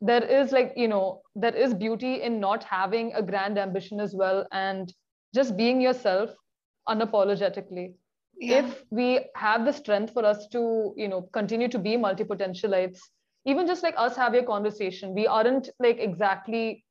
[0.00, 4.14] There is like you know there is beauty in not having a grand ambition as
[4.14, 4.92] well and
[5.34, 6.30] just being yourself
[6.88, 7.92] unapologetically
[8.40, 8.58] yeah.
[8.60, 12.98] if we have the strength for us to you know continue to be multi-potentialites
[13.44, 16.84] even just like us have a conversation we aren't like exactly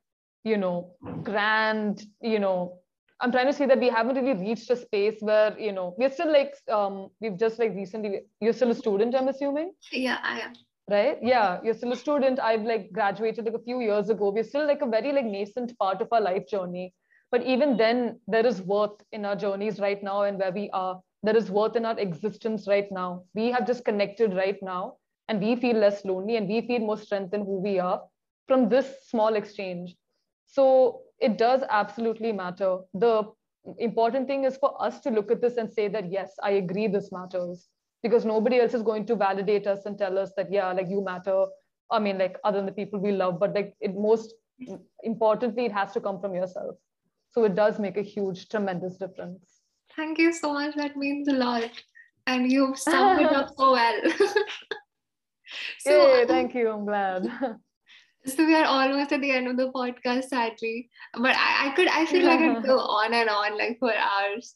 [0.43, 0.91] you know
[1.23, 2.79] grand you know.
[3.21, 6.09] I'm trying to say that we haven't really reached a space where you know we're
[6.09, 9.73] still like um we've just like recently you're still a student i'm assuming?
[9.91, 10.53] Yeah i am.
[10.89, 11.17] Right?
[11.21, 12.39] Yeah you're still a student.
[12.39, 14.29] I've like graduated like a few years ago.
[14.29, 16.93] We're still like a very like nascent part of our life journey.
[17.29, 21.01] But even then there is worth in our journeys right now and where we are
[21.23, 23.23] there is worth in our existence right now.
[23.33, 24.95] We have just connected right now
[25.27, 28.01] and we feel less lonely and we feel more strength in who we are
[28.47, 29.95] from this small exchange.
[30.45, 32.79] So it does absolutely matter.
[32.93, 33.23] The
[33.77, 36.87] important thing is for us to look at this and say that yes i agree
[36.87, 37.67] this matters
[38.01, 41.03] because nobody else is going to validate us and tell us that yeah like you
[41.03, 41.45] matter.
[41.91, 44.33] I mean like other than the people we love but like it most
[45.03, 46.75] importantly it has to come from yourself.
[47.31, 49.58] So it does make a huge tremendous difference
[49.95, 50.75] thank you so much.
[50.75, 51.69] That means a lot.
[52.27, 54.01] And you've summed it up so well.
[55.79, 56.69] So Yay, um, thank you.
[56.69, 57.23] I'm glad.
[58.25, 60.89] so we are almost at the end of the podcast sadly.
[61.13, 63.91] But i, I could i feel like i could go on and on like for
[63.91, 64.55] hours.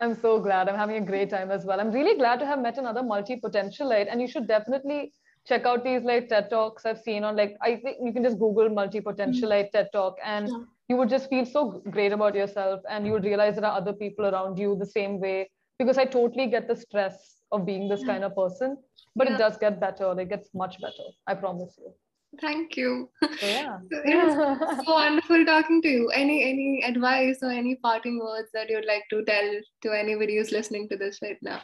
[0.00, 0.68] I'm so glad.
[0.68, 1.80] I'm having a great time as well.
[1.80, 5.12] I'm really glad to have met another multi-potentialite, and you should definitely
[5.46, 8.38] check out these like TED talks I've seen on like I think you can just
[8.38, 9.76] Google multi-potentialite mm-hmm.
[9.76, 10.64] TED talk, and yeah.
[10.88, 13.92] You would just feel so great about yourself, and you would realize there are other
[13.92, 15.50] people around you the same way.
[15.78, 18.76] Because I totally get the stress of being this kind of person,
[19.16, 19.34] but yeah.
[19.34, 20.18] it does get better.
[20.20, 21.08] It gets much better.
[21.26, 21.92] I promise you.
[22.40, 23.10] Thank you.
[23.22, 23.78] So, yeah.
[24.84, 26.08] so wonderful talking to you.
[26.10, 29.50] Any any advice or any parting words that you'd like to tell
[29.82, 31.60] to anybody who's listening to this right now?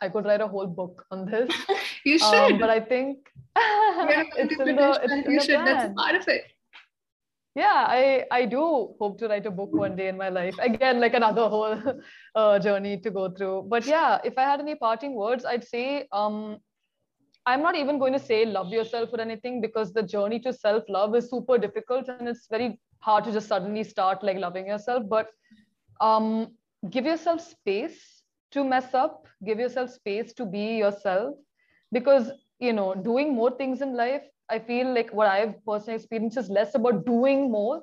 [0.00, 1.50] I could write a whole book on this.
[2.04, 2.52] you um, should.
[2.52, 3.18] Um, but I think
[3.56, 5.62] it's in the, it's you should.
[5.62, 5.64] Plan.
[5.64, 6.44] That's part of it.
[7.54, 8.60] Yeah, I I do
[9.00, 10.56] hope to write a book one day in my life.
[10.58, 11.76] Again, like another whole
[12.34, 13.66] uh, journey to go through.
[13.68, 16.58] But yeah, if I had any parting words, I'd say um,
[17.46, 20.84] I'm not even going to say love yourself or anything because the journey to self
[20.88, 25.04] love is super difficult and it's very hard to just suddenly start like loving yourself.
[25.08, 25.28] But
[26.00, 26.56] um,
[26.90, 31.36] give yourself space to mess up, give yourself space to be yourself
[31.92, 36.36] because, you know, doing more things in life, I feel like what I've personally experienced
[36.36, 37.82] is less about doing more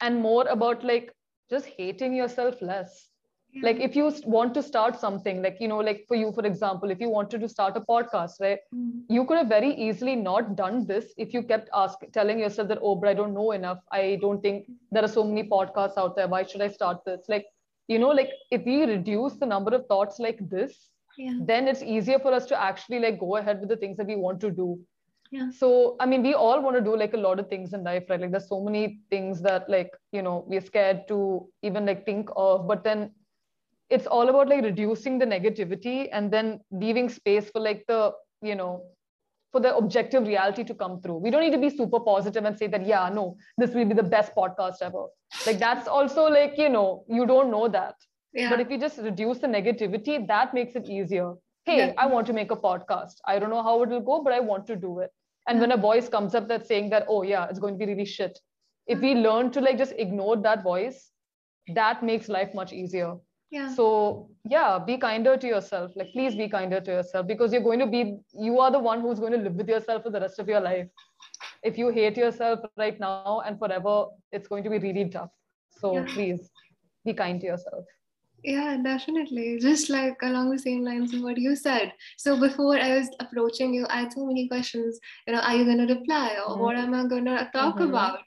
[0.00, 1.12] and more about like
[1.50, 3.10] just hating yourself less.
[3.62, 6.90] Like if you want to start something like you know like for you for example
[6.90, 8.98] if you wanted to start a podcast right mm-hmm.
[9.08, 12.80] you could have very easily not done this if you kept asking telling yourself that
[12.82, 13.78] oh but i don't know enough.
[13.92, 16.26] I don't think there are so many podcasts out there.
[16.26, 17.26] Why should i start this?
[17.28, 17.46] Like
[17.86, 21.34] you know like if we reduce the number of thoughts like this yeah.
[21.40, 24.16] then it's easier for us to actually like go ahead with the things that we
[24.16, 24.78] want to do
[25.30, 25.50] yeah.
[25.50, 28.04] so i mean we all want to do like a lot of things in life
[28.08, 28.20] right?
[28.20, 32.28] Like there's so many things that like you know we're scared to even like think
[32.36, 33.10] of but then
[33.90, 38.12] it's all about like reducing the negativity and then leaving space for like the
[38.42, 38.82] you know
[39.52, 41.18] for the objective reality to come through.
[41.18, 43.94] We don't need to be super positive and say that yeah no this will be
[43.94, 45.06] the best podcast ever.
[45.46, 47.94] Like that's also like you know you don't know that.
[48.32, 48.50] Yeah.
[48.50, 51.34] but if you just reduce the negativity that makes it easier
[51.64, 51.92] hey yeah.
[51.98, 53.20] i want to make a podcast.
[53.26, 55.10] I don't know how it will go but i want to do it.
[55.48, 57.92] And when a voice comes up that's saying that oh yeah it's going to be
[57.92, 58.38] really shit
[58.86, 59.22] if we mm-hmm.
[59.26, 61.10] learn to like just ignore that voice
[61.74, 63.14] that makes life much easier.
[63.50, 63.74] Yeah.
[63.74, 65.92] So yeah be kinder to yourself.
[65.96, 69.00] Like please be kinder to yourself because you're going to be you are the one
[69.00, 70.88] who's going to live with yourself for the rest of your life.
[71.62, 75.30] If you hate yourself right now and forever it's going to be really tough.
[75.80, 76.06] So yeah.
[76.08, 76.50] please
[77.04, 77.84] be kind to yourself
[78.44, 79.58] yeah, definitely.
[79.58, 81.92] Just like along the same lines of what you said.
[82.18, 85.00] So before I was approaching you, I had so many questions.
[85.26, 86.62] You know, are you going to reply or mm-hmm.
[86.62, 87.88] what am I going to talk mm-hmm.
[87.88, 88.18] about?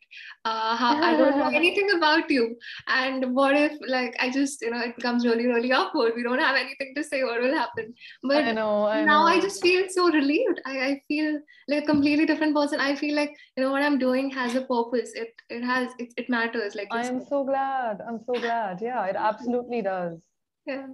[0.45, 2.55] Uh, how, I don't know anything about you.
[2.88, 6.13] And what if, like, I just, you know, it becomes really, really awkward.
[6.15, 7.24] We don't have anything to say.
[7.24, 7.93] What will happen?
[8.24, 9.28] But I know, I now know.
[9.28, 10.61] I just feel so relieved.
[10.65, 12.80] I, I feel like a completely different person.
[12.80, 15.11] I feel like, you know, what I'm doing has a purpose.
[15.15, 16.76] It it has, it, it matters.
[16.76, 18.01] Like, I am so glad.
[18.07, 18.82] I'm so glad.
[18.82, 20.20] Yeah, it absolutely does
[20.68, 20.88] yeah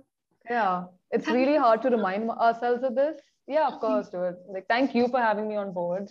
[0.49, 3.17] yeah it's really hard to remind ourselves of this
[3.47, 6.09] yeah of course do it like thank you for having me on board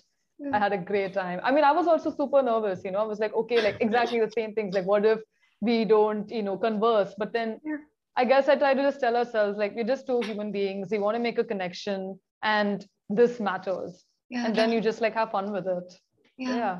[0.53, 1.41] i had a great time.
[1.43, 2.99] I mean i was also super nervous you know.
[2.99, 4.75] I was like okay like exactly the same things.
[4.75, 5.21] Like what if
[5.61, 7.15] we don't you know converse?
[7.17, 7.77] But then yeah.
[8.17, 10.89] i guess i try to just tell ourselves like we're just two human beings.
[10.91, 14.05] We want to make a connection and this matters.
[14.31, 15.95] Yeah, and then you just like have fun with it.
[16.39, 16.57] Yeah.
[16.57, 16.79] yeah.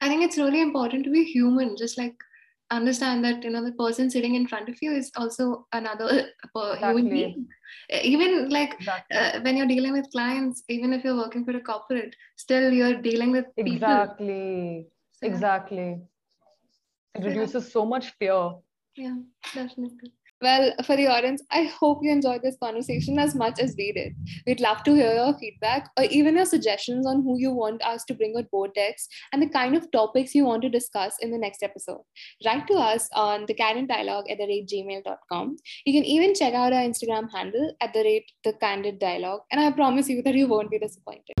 [0.00, 1.76] I think it's really important to be human.
[1.76, 2.14] Just like
[2.70, 6.08] understand that you know the person sitting in front of you is also another
[6.54, 6.88] exactly.
[6.88, 7.48] human being
[7.90, 9.16] even like exactly.
[9.16, 13.00] uh, when you're dealing with clients even if you're working for a corporate still you're
[13.00, 13.74] dealing with people.
[13.74, 14.86] Exactly.
[15.12, 16.00] So, exactly.
[17.14, 18.52] It reduces so much fear.
[18.96, 19.16] Yeah
[19.54, 23.90] definitely well, for the audience, I hope you enjoyed this conversation as much as we
[23.90, 24.14] did.
[24.46, 28.04] We'd love to hear your feedback or even your suggestions on who you want us
[28.04, 31.38] to bring on Vortex and the kind of topics you want to discuss in the
[31.38, 32.02] next episode.
[32.46, 35.56] Write to us on the Candid Dialogue at the rate gmail.com.
[35.84, 39.60] You can even check out our Instagram handle at the rate the Candid Dialogue, and
[39.60, 41.34] I promise you that you won't be disappointed.